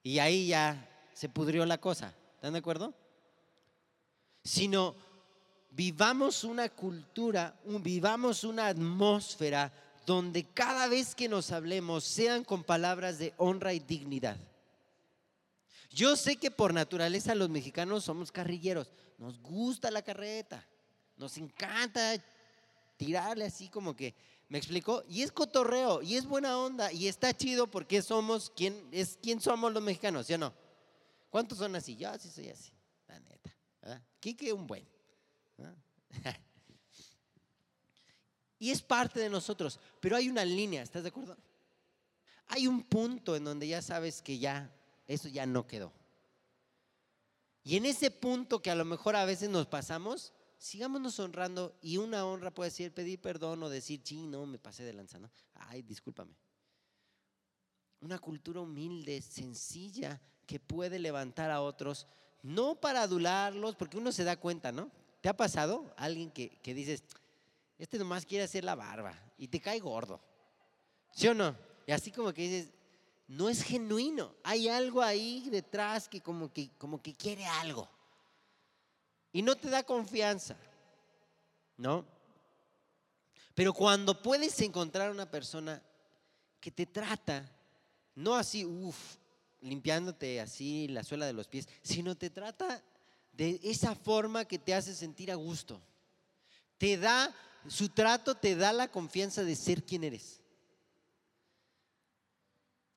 Y 0.03 0.18
ahí 0.18 0.49
ya 0.49 0.90
se 1.14 1.29
pudrió 1.29 1.64
la 1.64 1.79
cosa. 1.79 2.14
¿Están 2.44 2.52
de 2.52 2.59
acuerdo? 2.59 2.92
Sino 4.42 4.94
vivamos 5.70 6.44
una 6.44 6.68
cultura, 6.68 7.59
vivamos 7.64 8.44
una 8.44 8.66
atmósfera 8.66 9.72
donde 10.04 10.44
cada 10.52 10.87
vez 10.87 11.14
que 11.14 11.26
nos 11.26 11.52
hablemos 11.52 12.04
sean 12.04 12.44
con 12.44 12.62
palabras 12.62 13.18
de 13.18 13.33
honra 13.38 13.72
y 13.72 13.78
dignidad. 13.78 14.37
Yo 15.88 16.16
sé 16.16 16.37
que 16.37 16.50
por 16.50 16.74
naturaleza 16.74 17.35
los 17.35 17.48
mexicanos 17.48 18.04
somos 18.04 18.30
carrilleros, 18.30 18.90
nos 19.16 19.40
gusta 19.40 19.90
la 19.90 20.02
carreta, 20.02 20.68
nos 21.16 21.38
encanta 21.38 22.22
tirarle 22.98 23.46
así 23.46 23.70
como 23.70 23.96
que, 23.96 24.14
¿me 24.50 24.59
explicó? 24.59 25.02
Y 25.09 25.22
es 25.22 25.33
cotorreo, 25.33 26.02
y 26.02 26.16
es 26.16 26.26
buena 26.26 26.59
onda, 26.59 26.92
y 26.92 27.09
está 27.09 27.35
chido 27.35 27.68
porque 27.68 28.02
somos, 28.02 28.52
¿quién, 28.54 28.87
es, 28.92 29.18
¿quién 29.22 29.40
somos 29.40 29.72
los 29.72 29.83
mexicanos? 29.83 30.26
¿Sí 30.26 30.35
o 30.35 30.38
no? 30.38 30.63
¿Cuántos 31.35 31.59
son 31.59 31.75
así? 31.75 31.97
Yo 31.97 32.16
sí 32.16 32.31
soy 32.31 32.49
así, 32.49 32.70
la 33.09 33.18
neta. 33.18 33.53
Quique 34.20 34.53
un 34.53 34.68
buen. 34.68 34.87
y 38.61 38.70
es 38.70 38.81
parte 38.81 39.18
de 39.18 39.29
nosotros, 39.29 39.81
pero 39.99 40.14
hay 40.14 40.29
una 40.29 40.44
línea, 40.44 40.85
¿estás 40.85 41.03
de 41.03 41.09
acuerdo? 41.09 41.37
Hay 42.47 42.68
un 42.68 42.85
punto 42.85 43.35
en 43.35 43.42
donde 43.42 43.66
ya 43.66 43.83
sabes 43.83 44.23
que 44.23 44.38
ya, 44.38 44.73
eso 45.09 45.27
ya 45.27 45.44
no 45.44 45.66
quedó. 45.66 45.92
Y 47.65 47.79
en 47.79 47.87
ese 47.87 48.13
punto 48.13 48.63
que 48.63 48.71
a 48.71 48.77
lo 48.77 48.85
mejor 48.85 49.17
a 49.17 49.25
veces 49.25 49.50
nos 49.50 49.67
pasamos, 49.67 50.33
sigámonos 50.56 51.19
honrando 51.19 51.77
y 51.83 51.96
una 51.96 52.25
honra 52.27 52.54
puede 52.54 52.71
ser 52.71 52.94
pedir 52.94 53.21
perdón 53.21 53.61
o 53.65 53.69
decir, 53.69 54.02
sí, 54.04 54.29
no, 54.29 54.46
me 54.46 54.61
pasé 54.61 54.85
de 54.85 54.92
lanza, 54.92 55.19
¿no? 55.19 55.33
Ay, 55.54 55.83
discúlpame. 55.83 56.37
Una 57.98 58.21
cultura 58.21 58.61
humilde, 58.61 59.21
sencilla, 59.21 60.21
que 60.47 60.61
puede 60.61 60.99
levantar 60.99 61.51
a 61.51 61.61
otros, 61.61 62.07
no 62.42 62.75
para 62.75 63.03
adularlos, 63.03 63.77
porque 63.77 63.97
uno 63.97 64.13
se 64.13 64.25
da 64.25 64.37
cuenta, 64.37 64.73
¿no? 64.73 64.90
¿Te 65.21 65.29
ha 65.29 65.37
pasado 65.37 65.92
alguien 65.97 66.31
que, 66.31 66.59
que 66.61 66.75
dices, 66.75 67.03
este 67.79 67.99
nomás 67.99 68.27
quiere 68.27 68.45
hacer 68.45 68.65
la 68.65 68.75
barba 68.75 69.15
y 69.38 69.49
te 69.49 69.61
cae 69.61 69.81
gordo? 69.81 70.21
¿Sí 71.13 71.29
o 71.29 71.35
no? 71.35 71.57
Y 71.87 71.92
así 71.92 72.11
como 72.11 72.33
que 72.33 72.42
dices, 72.42 72.73
no 73.27 73.49
es 73.49 73.63
genuino, 73.63 74.35
hay 74.42 74.69
algo 74.69 75.03
ahí 75.03 75.49
detrás 75.51 76.09
que 76.09 76.21
como 76.21 76.53
que, 76.53 76.71
como 76.77 77.01
que 77.01 77.15
quiere 77.15 77.47
algo. 77.47 77.88
Y 79.33 79.42
no 79.42 79.57
te 79.57 79.71
da 79.71 79.83
confianza, 79.83 80.57
¿no? 81.77 82.05
Pero 83.55 83.73
cuando 83.73 84.21
puedes 84.21 84.61
encontrar 84.61 85.11
una 85.11 85.31
persona 85.31 85.83
que 86.61 86.71
te 86.71 86.87
trata, 86.87 87.51
no 88.15 88.35
así, 88.35 88.65
uff, 88.65 89.17
limpiándote 89.65 90.40
así 90.40 90.87
la 90.88 91.02
suela 91.02 91.27
de 91.27 91.33
los 91.33 91.48
pies, 91.48 91.69
sino 91.83 92.17
te 92.17 92.31
trata 92.31 92.85
de 93.33 93.60
esa 93.65 93.94
forma 93.94 94.44
que 94.44 94.58
te 94.58 94.75
hace 94.75 94.94
sentir 94.94 95.33
a 95.33 95.35
gusto. 95.35 95.81
Te 96.79 96.96
da, 96.96 97.35
su 97.67 97.88
trato 97.88 98.35
te 98.37 98.54
da 98.54 98.73
la 98.73 98.90
confianza 98.90 99.42
de 99.42 99.56
ser 99.56 99.85
quien 99.85 100.04
eres. 100.04 100.40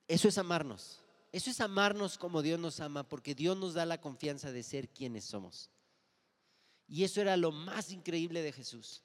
Eso 0.06 0.28
es 0.28 0.38
amarnos. 0.38 1.00
Eso 1.32 1.50
es 1.50 1.60
amarnos 1.60 2.16
como 2.16 2.42
Dios 2.42 2.58
nos 2.58 2.80
ama, 2.80 3.06
porque 3.06 3.34
Dios 3.34 3.56
nos 3.56 3.74
da 3.74 3.84
la 3.84 4.00
confianza 4.00 4.52
de 4.52 4.62
ser 4.62 4.88
quienes 4.88 5.24
somos. 5.24 5.70
Y 6.86 7.04
eso 7.04 7.20
era 7.20 7.36
lo 7.36 7.52
más 7.52 7.90
increíble 7.90 8.42
de 8.42 8.52
Jesús, 8.52 9.02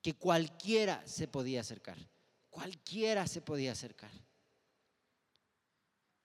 que 0.00 0.14
cualquiera 0.14 1.04
se 1.06 1.26
podía 1.26 1.60
acercar, 1.60 1.98
cualquiera 2.50 3.26
se 3.26 3.40
podía 3.40 3.72
acercar. 3.72 4.12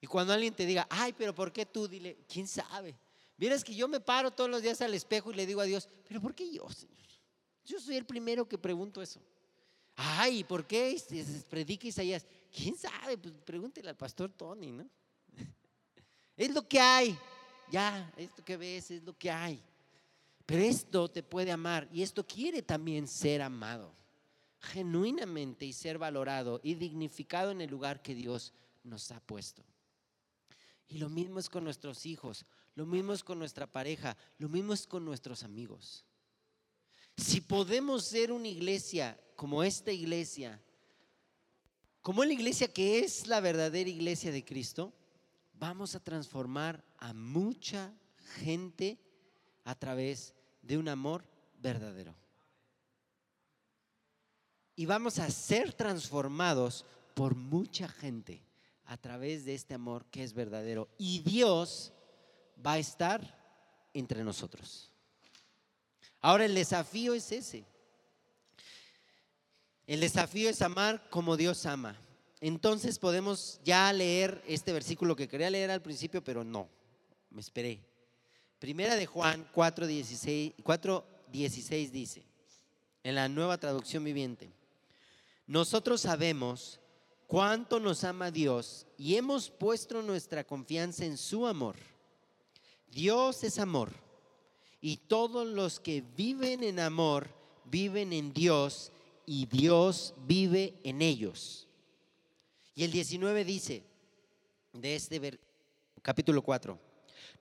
Y 0.01 0.07
cuando 0.07 0.33
alguien 0.33 0.53
te 0.53 0.65
diga, 0.65 0.87
ay, 0.89 1.13
pero 1.17 1.33
¿por 1.35 1.51
qué 1.51 1.65
tú? 1.65 1.87
Dile, 1.87 2.17
¿quién 2.27 2.47
sabe? 2.47 2.97
Vieras 3.37 3.63
que 3.63 3.75
yo 3.75 3.87
me 3.87 3.99
paro 3.99 4.31
todos 4.31 4.49
los 4.49 4.61
días 4.61 4.81
al 4.81 4.93
espejo 4.93 5.31
y 5.31 5.35
le 5.35 5.45
digo 5.45 5.61
a 5.61 5.65
Dios, 5.65 5.87
pero 6.07 6.21
¿por 6.21 6.35
qué 6.35 6.51
yo, 6.51 6.69
Señor? 6.69 6.97
Yo 7.65 7.79
soy 7.79 7.95
el 7.95 8.05
primero 8.05 8.47
que 8.47 8.57
pregunto 8.57 9.01
eso. 9.01 9.21
Ay, 9.95 10.43
¿por 10.43 10.65
qué 10.65 11.01
predica 11.49 11.87
Isaías? 11.87 12.25
¿Quién 12.51 12.77
sabe? 12.77 13.17
Pues 13.17 13.33
pregúntele 13.45 13.89
al 13.89 13.97
pastor 13.97 14.31
Tony, 14.31 14.71
¿no? 14.71 14.89
Es 16.37 16.53
lo 16.53 16.67
que 16.67 16.79
hay. 16.79 17.17
Ya, 17.69 18.11
esto 18.17 18.43
que 18.43 18.57
ves 18.57 18.91
es 18.91 19.03
lo 19.03 19.17
que 19.17 19.29
hay. 19.29 19.61
Pero 20.45 20.63
esto 20.63 21.09
te 21.09 21.21
puede 21.21 21.51
amar 21.51 21.87
y 21.91 22.01
esto 22.01 22.25
quiere 22.25 22.61
también 22.61 23.07
ser 23.07 23.41
amado 23.41 23.93
genuinamente 24.59 25.65
y 25.65 25.73
ser 25.73 25.97
valorado 25.97 26.59
y 26.63 26.75
dignificado 26.75 27.51
en 27.51 27.61
el 27.61 27.69
lugar 27.69 28.01
que 28.01 28.15
Dios 28.15 28.53
nos 28.83 29.11
ha 29.11 29.19
puesto. 29.19 29.63
Y 30.89 30.97
lo 30.97 31.07
mismo 31.07 31.39
es 31.39 31.49
con 31.49 31.63
nuestros 31.63 32.05
hijos, 32.07 32.45
lo 32.73 32.85
mismo 32.85 33.13
es 33.13 33.23
con 33.23 33.37
nuestra 33.37 33.67
pareja, 33.67 34.17
lo 34.39 34.49
mismo 34.49 34.73
es 34.73 34.87
con 34.87 35.05
nuestros 35.05 35.43
amigos. 35.43 36.03
Si 37.15 37.41
podemos 37.41 38.05
ser 38.05 38.31
una 38.31 38.47
iglesia 38.47 39.19
como 39.35 39.63
esta 39.63 39.91
iglesia, 39.91 40.59
como 42.01 42.25
la 42.25 42.33
iglesia 42.33 42.73
que 42.73 42.99
es 42.99 43.27
la 43.27 43.39
verdadera 43.39 43.87
iglesia 43.87 44.31
de 44.31 44.43
Cristo, 44.43 44.91
vamos 45.53 45.93
a 45.93 46.03
transformar 46.03 46.83
a 46.97 47.13
mucha 47.13 47.93
gente 48.37 48.97
a 49.65 49.75
través 49.75 50.33
de 50.63 50.77
un 50.77 50.87
amor 50.87 51.23
verdadero. 51.61 52.15
Y 54.75 54.87
vamos 54.87 55.19
a 55.19 55.29
ser 55.29 55.73
transformados 55.73 56.83
por 57.13 57.35
mucha 57.35 57.87
gente 57.87 58.48
a 58.89 58.97
través 58.97 59.45
de 59.45 59.53
este 59.53 59.75
amor 59.75 60.03
que 60.05 60.23
es 60.23 60.33
verdadero. 60.33 60.89
Y 60.97 61.19
Dios 61.19 61.93
va 62.65 62.73
a 62.73 62.79
estar 62.79 63.21
entre 63.93 64.23
nosotros. 64.23 64.91
Ahora 66.19 66.45
el 66.45 66.55
desafío 66.55 67.13
es 67.13 67.31
ese. 67.31 67.65
El 69.85 69.99
desafío 69.99 70.49
es 70.49 70.63
amar 70.63 71.07
como 71.11 71.37
Dios 71.37 71.67
ama. 71.67 71.95
Entonces 72.41 72.97
podemos 72.97 73.61
ya 73.63 73.93
leer 73.93 74.43
este 74.47 74.73
versículo 74.73 75.15
que 75.15 75.27
quería 75.27 75.51
leer 75.51 75.69
al 75.69 75.83
principio, 75.83 76.23
pero 76.23 76.43
no, 76.43 76.67
me 77.29 77.41
esperé. 77.41 77.79
Primera 78.57 78.95
de 78.95 79.05
Juan 79.05 79.47
4:16 79.53 80.55
4, 80.63 81.05
dice, 81.31 82.23
en 83.03 83.13
la 83.13 83.29
nueva 83.29 83.59
traducción 83.59 84.03
viviente, 84.03 84.51
nosotros 85.45 86.01
sabemos 86.01 86.79
cuánto 87.29 87.79
nos 87.79 88.03
ama 88.03 88.31
Dios 88.31 88.87
y 88.97 89.15
hemos 89.15 89.51
puesto 89.51 90.01
nuestra 90.01 90.43
confianza 90.43 91.05
en 91.05 91.15
su 91.15 91.45
amor. 91.45 91.75
Dios 92.91 93.43
es 93.43 93.59
amor 93.59 93.91
y 94.81 94.97
todos 94.97 95.45
los 95.47 95.79
que 95.79 96.01
viven 96.01 96.63
en 96.63 96.79
amor 96.79 97.29
viven 97.65 98.13
en 98.13 98.33
Dios 98.33 98.91
y 99.27 99.45
Dios 99.45 100.15
vive 100.25 100.79
en 100.83 101.03
ellos. 101.03 101.67
Y 102.73 102.83
el 102.83 102.91
19 102.91 103.45
dice 103.45 103.83
de 104.73 104.95
este 104.95 105.39
capítulo 106.01 106.41
4, 106.41 106.79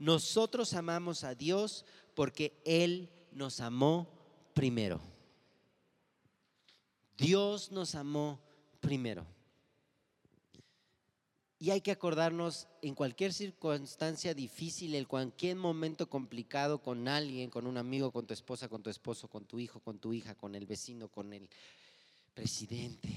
nosotros 0.00 0.74
amamos 0.74 1.24
a 1.24 1.34
Dios 1.34 1.86
porque 2.14 2.60
Él 2.66 3.08
nos 3.32 3.58
amó 3.60 4.06
primero. 4.52 5.00
Dios 7.16 7.72
nos 7.72 7.94
amó 7.94 8.38
primero. 8.80 9.37
Y 11.60 11.70
hay 11.70 11.80
que 11.80 11.90
acordarnos 11.90 12.68
en 12.82 12.94
cualquier 12.94 13.32
circunstancia 13.32 14.32
difícil, 14.32 14.94
en 14.94 15.04
cualquier 15.04 15.56
momento 15.56 16.08
complicado 16.08 16.80
con 16.80 17.08
alguien, 17.08 17.50
con 17.50 17.66
un 17.66 17.76
amigo, 17.76 18.12
con 18.12 18.26
tu 18.26 18.34
esposa, 18.34 18.68
con 18.68 18.82
tu 18.82 18.90
esposo, 18.90 19.28
con 19.28 19.44
tu 19.44 19.58
hijo, 19.58 19.80
con 19.80 19.98
tu 19.98 20.12
hija, 20.12 20.36
con 20.36 20.54
el 20.54 20.66
vecino, 20.66 21.08
con 21.08 21.32
el 21.32 21.48
presidente, 22.32 23.08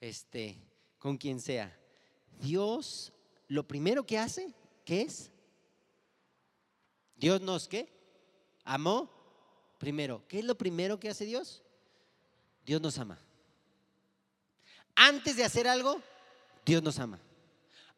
este, 0.00 0.58
con 0.98 1.16
quien 1.16 1.40
sea. 1.40 1.78
Dios 2.40 3.12
lo 3.46 3.68
primero 3.68 4.04
que 4.04 4.18
hace, 4.18 4.52
¿qué 4.84 5.02
es? 5.02 5.30
Dios 7.14 7.40
nos 7.40 7.68
qué? 7.68 7.88
Amó 8.64 9.10
primero. 9.78 10.26
¿Qué 10.26 10.40
es 10.40 10.44
lo 10.44 10.56
primero 10.56 10.98
que 10.98 11.08
hace 11.08 11.24
Dios? 11.24 11.62
Dios 12.64 12.80
nos 12.80 12.98
ama. 12.98 13.18
Antes 14.96 15.36
de 15.36 15.44
hacer 15.44 15.68
algo, 15.68 16.00
Dios 16.64 16.82
nos 16.82 16.98
ama. 16.98 17.18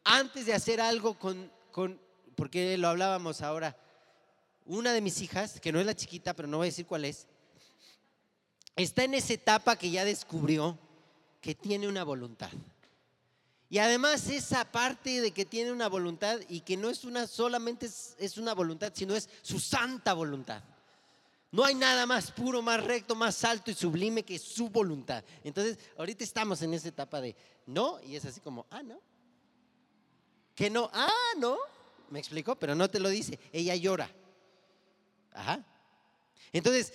Antes 0.03 0.45
de 0.45 0.53
hacer 0.53 0.81
algo 0.81 1.17
con, 1.17 1.51
con, 1.71 1.99
porque 2.35 2.77
lo 2.77 2.87
hablábamos 2.87 3.41
ahora, 3.41 3.77
una 4.65 4.93
de 4.93 5.01
mis 5.01 5.21
hijas, 5.21 5.59
que 5.59 5.71
no 5.71 5.79
es 5.79 5.85
la 5.85 5.95
chiquita, 5.95 6.33
pero 6.33 6.47
no 6.47 6.57
voy 6.57 6.67
a 6.67 6.71
decir 6.71 6.85
cuál 6.85 7.05
es, 7.05 7.27
está 8.75 9.03
en 9.03 9.13
esa 9.13 9.33
etapa 9.33 9.75
que 9.75 9.91
ya 9.91 10.05
descubrió 10.05 10.77
que 11.41 11.55
tiene 11.55 11.87
una 11.87 12.03
voluntad. 12.03 12.49
Y 13.69 13.79
además 13.79 14.29
esa 14.29 14.71
parte 14.71 15.21
de 15.21 15.31
que 15.31 15.45
tiene 15.45 15.71
una 15.71 15.89
voluntad 15.89 16.39
y 16.49 16.61
que 16.61 16.77
no 16.77 16.89
es 16.89 17.03
una 17.03 17.27
solamente 17.27 17.87
es, 17.87 18.15
es, 18.19 18.37
una 18.37 18.53
voluntad, 18.53 18.91
sino 18.95 19.15
es 19.15 19.29
su 19.41 19.59
santa 19.59 20.13
voluntad. 20.13 20.63
No 21.51 21.63
hay 21.63 21.75
nada 21.75 22.05
más 22.05 22.31
puro, 22.31 22.61
más 22.61 22.83
recto, 22.83 23.15
más 23.15 23.43
alto 23.43 23.71
y 23.71 23.73
sublime 23.73 24.23
que 24.23 24.37
su 24.39 24.69
voluntad. 24.69 25.23
Entonces, 25.43 25.77
ahorita 25.97 26.23
estamos 26.23 26.61
en 26.61 26.73
esa 26.73 26.89
etapa 26.89 27.21
de 27.21 27.35
no, 27.65 28.01
y 28.01 28.15
es 28.15 28.25
así 28.25 28.41
como, 28.41 28.65
ah, 28.69 28.83
no. 28.83 28.99
Que 30.53 30.69
no, 30.69 30.89
ah, 30.93 31.33
no. 31.37 31.57
Me 32.09 32.19
explicó, 32.19 32.55
pero 32.55 32.75
no 32.75 32.89
te 32.89 32.99
lo 32.99 33.09
dice. 33.09 33.39
Ella 33.51 33.75
llora. 33.75 34.09
Ajá. 35.31 35.63
Entonces, 36.51 36.93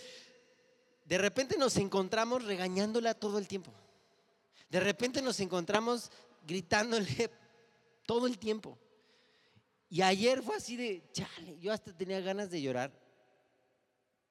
de 1.05 1.18
repente 1.18 1.57
nos 1.59 1.76
encontramos 1.76 2.44
regañándola 2.44 3.14
todo 3.14 3.38
el 3.38 3.48
tiempo. 3.48 3.72
De 4.68 4.80
repente 4.80 5.20
nos 5.22 5.40
encontramos 5.40 6.11
gritándole 6.46 7.30
todo 8.07 8.26
el 8.26 8.38
tiempo. 8.38 8.78
Y 9.88 10.03
ayer 10.03 10.42
fue 10.42 10.57
así 10.57 10.76
de, 10.76 11.03
chale, 11.12 11.59
yo 11.59 11.72
hasta 11.72 11.92
tenía 11.92 12.20
ganas 12.20 12.51
de 12.51 12.62
llorar 12.62 12.92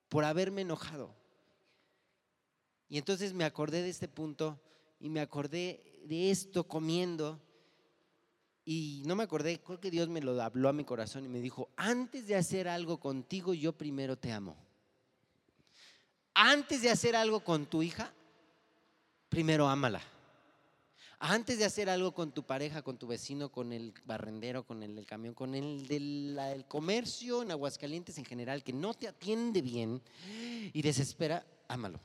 por 0.09 0.25
haberme 0.25 0.61
enojado. 0.61 1.15
Y 2.89 2.97
entonces 2.97 3.33
me 3.33 3.45
acordé 3.45 3.83
de 3.83 3.89
este 3.89 4.07
punto 4.07 4.59
y 4.99 5.09
me 5.09 5.21
acordé 5.21 6.01
de 6.05 6.31
esto 6.31 6.67
comiendo. 6.67 7.39
Y 8.65 9.03
no 9.05 9.15
me 9.15 9.23
acordé, 9.23 9.61
creo 9.61 9.79
que 9.79 9.91
Dios 9.91 10.09
me 10.09 10.21
lo 10.21 10.39
habló 10.41 10.69
a 10.69 10.73
mi 10.73 10.83
corazón 10.83 11.25
y 11.25 11.29
me 11.29 11.39
dijo, 11.39 11.69
antes 11.75 12.27
de 12.27 12.35
hacer 12.35 12.67
algo 12.67 12.99
contigo, 12.99 13.53
yo 13.53 13.73
primero 13.73 14.17
te 14.17 14.31
amo. 14.31 14.57
Antes 16.33 16.81
de 16.81 16.89
hacer 16.89 17.15
algo 17.15 17.43
con 17.43 17.65
tu 17.65 17.81
hija, 17.83 18.13
primero 19.29 19.67
ámala. 19.67 20.01
Antes 21.21 21.59
de 21.59 21.65
hacer 21.65 21.89
algo 21.89 22.13
con 22.13 22.31
tu 22.31 22.43
pareja, 22.43 22.81
con 22.81 22.97
tu 22.97 23.05
vecino, 23.05 23.51
con 23.51 23.73
el 23.73 23.93
barrendero, 24.05 24.65
con 24.65 24.83
el 24.83 24.95
del 24.95 25.05
camión, 25.05 25.33
con 25.33 25.53
el 25.53 25.85
del 25.85 26.63
comercio 26.69 27.41
en 27.41 27.51
Aguascalientes 27.51 28.17
en 28.17 28.23
general, 28.23 28.63
que 28.63 28.71
no 28.71 28.93
te 28.93 29.09
atiende 29.09 29.61
bien 29.61 30.01
y 30.71 30.81
desespera, 30.81 31.45
ámalo. 31.67 31.99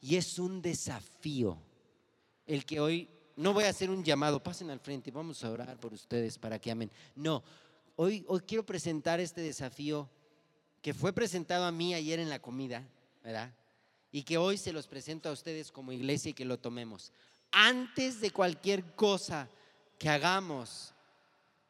Y 0.00 0.14
es 0.14 0.38
un 0.38 0.62
desafío 0.62 1.58
el 2.46 2.64
que 2.64 2.78
hoy 2.78 3.08
no 3.34 3.52
voy 3.52 3.64
a 3.64 3.70
hacer 3.70 3.90
un 3.90 4.04
llamado, 4.04 4.40
pasen 4.40 4.70
al 4.70 4.78
frente, 4.78 5.10
vamos 5.10 5.42
a 5.42 5.50
orar 5.50 5.76
por 5.80 5.92
ustedes 5.92 6.38
para 6.38 6.60
que 6.60 6.70
amen. 6.70 6.92
No, 7.16 7.42
hoy, 7.96 8.24
hoy 8.28 8.40
quiero 8.46 8.64
presentar 8.64 9.18
este 9.18 9.40
desafío 9.40 10.08
que 10.82 10.94
fue 10.94 11.12
presentado 11.12 11.64
a 11.64 11.72
mí 11.72 11.94
ayer 11.94 12.20
en 12.20 12.28
la 12.28 12.38
comida, 12.38 12.86
¿verdad? 13.24 13.52
Y 14.12 14.22
que 14.22 14.38
hoy 14.38 14.56
se 14.56 14.72
los 14.72 14.86
presento 14.86 15.28
a 15.28 15.32
ustedes 15.32 15.72
como 15.72 15.90
iglesia 15.90 16.30
y 16.30 16.34
que 16.34 16.44
lo 16.44 16.60
tomemos 16.60 17.10
antes 17.54 18.20
de 18.20 18.32
cualquier 18.32 18.94
cosa 18.96 19.48
que 19.98 20.08
hagamos, 20.08 20.92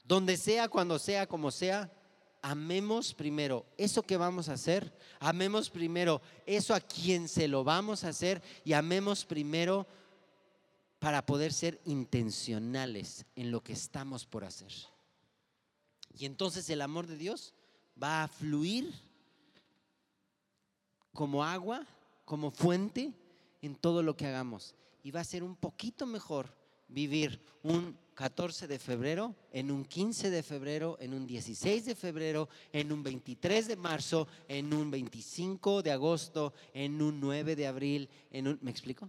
donde 0.03 0.37
sea, 0.39 0.69
cuando 0.69 0.99
sea, 0.99 1.27
como 1.27 1.51
sea, 1.51 1.93
amemos 2.41 3.13
primero 3.13 3.67
eso 3.77 4.03
que 4.03 4.17
vamos 4.17 4.49
a 4.49 4.55
hacer, 4.55 4.93
amemos 5.21 5.69
primero 5.69 6.23
eso 6.47 6.75
a 6.75 6.81
quien 6.81 7.29
se 7.29 7.49
lo 7.49 7.65
vamos 7.65 8.03
a 8.03 8.09
hacer 8.09 8.43
y 8.65 8.73
amemos 8.73 9.27
primero 9.27 9.87
para 10.99 11.27
poder 11.27 11.53
ser 11.53 11.81
intencionales 11.85 13.27
en 13.37 13.51
lo 13.51 13.63
que 13.63 13.75
estamos 13.75 14.25
por 14.25 14.45
hacer. 14.45 14.73
Y 16.19 16.25
entonces 16.25 16.69
el 16.71 16.81
amor 16.81 17.07
de 17.07 17.19
Dios 17.19 17.53
va 18.03 18.25
a 18.25 18.29
fluir 18.29 18.91
como 21.13 21.45
agua, 21.45 21.87
como 22.25 22.51
fuente 22.51 23.13
en 23.61 23.75
todo 23.75 24.03
lo 24.03 24.17
que 24.17 24.27
hagamos. 24.27 24.75
Y 25.05 25.13
va 25.13 25.21
a 25.21 25.25
ser 25.25 25.45
un 25.45 25.55
poquito 25.55 26.05
mejor 26.05 26.53
vivir 26.89 27.41
un 27.63 27.97
14 28.15 28.67
de 28.67 28.79
febrero, 28.79 29.37
en 29.53 29.71
un 29.71 29.85
15 29.85 30.31
de 30.31 30.43
febrero, 30.43 30.97
en 31.01 31.15
un 31.15 31.27
16 31.27 31.85
de 31.85 31.95
febrero, 31.95 32.49
en 32.73 32.91
un 32.91 33.03
23 33.03 33.69
de 33.69 33.77
marzo, 33.77 34.27
en 34.49 34.73
un 34.73 34.91
25 34.91 35.83
de 35.83 35.93
agosto, 35.93 36.53
en 36.73 37.01
un 37.03 37.21
9 37.21 37.55
de 37.55 37.67
abril, 37.67 38.09
en 38.31 38.49
un, 38.49 38.59
¿me 38.63 38.71
explico? 38.71 39.09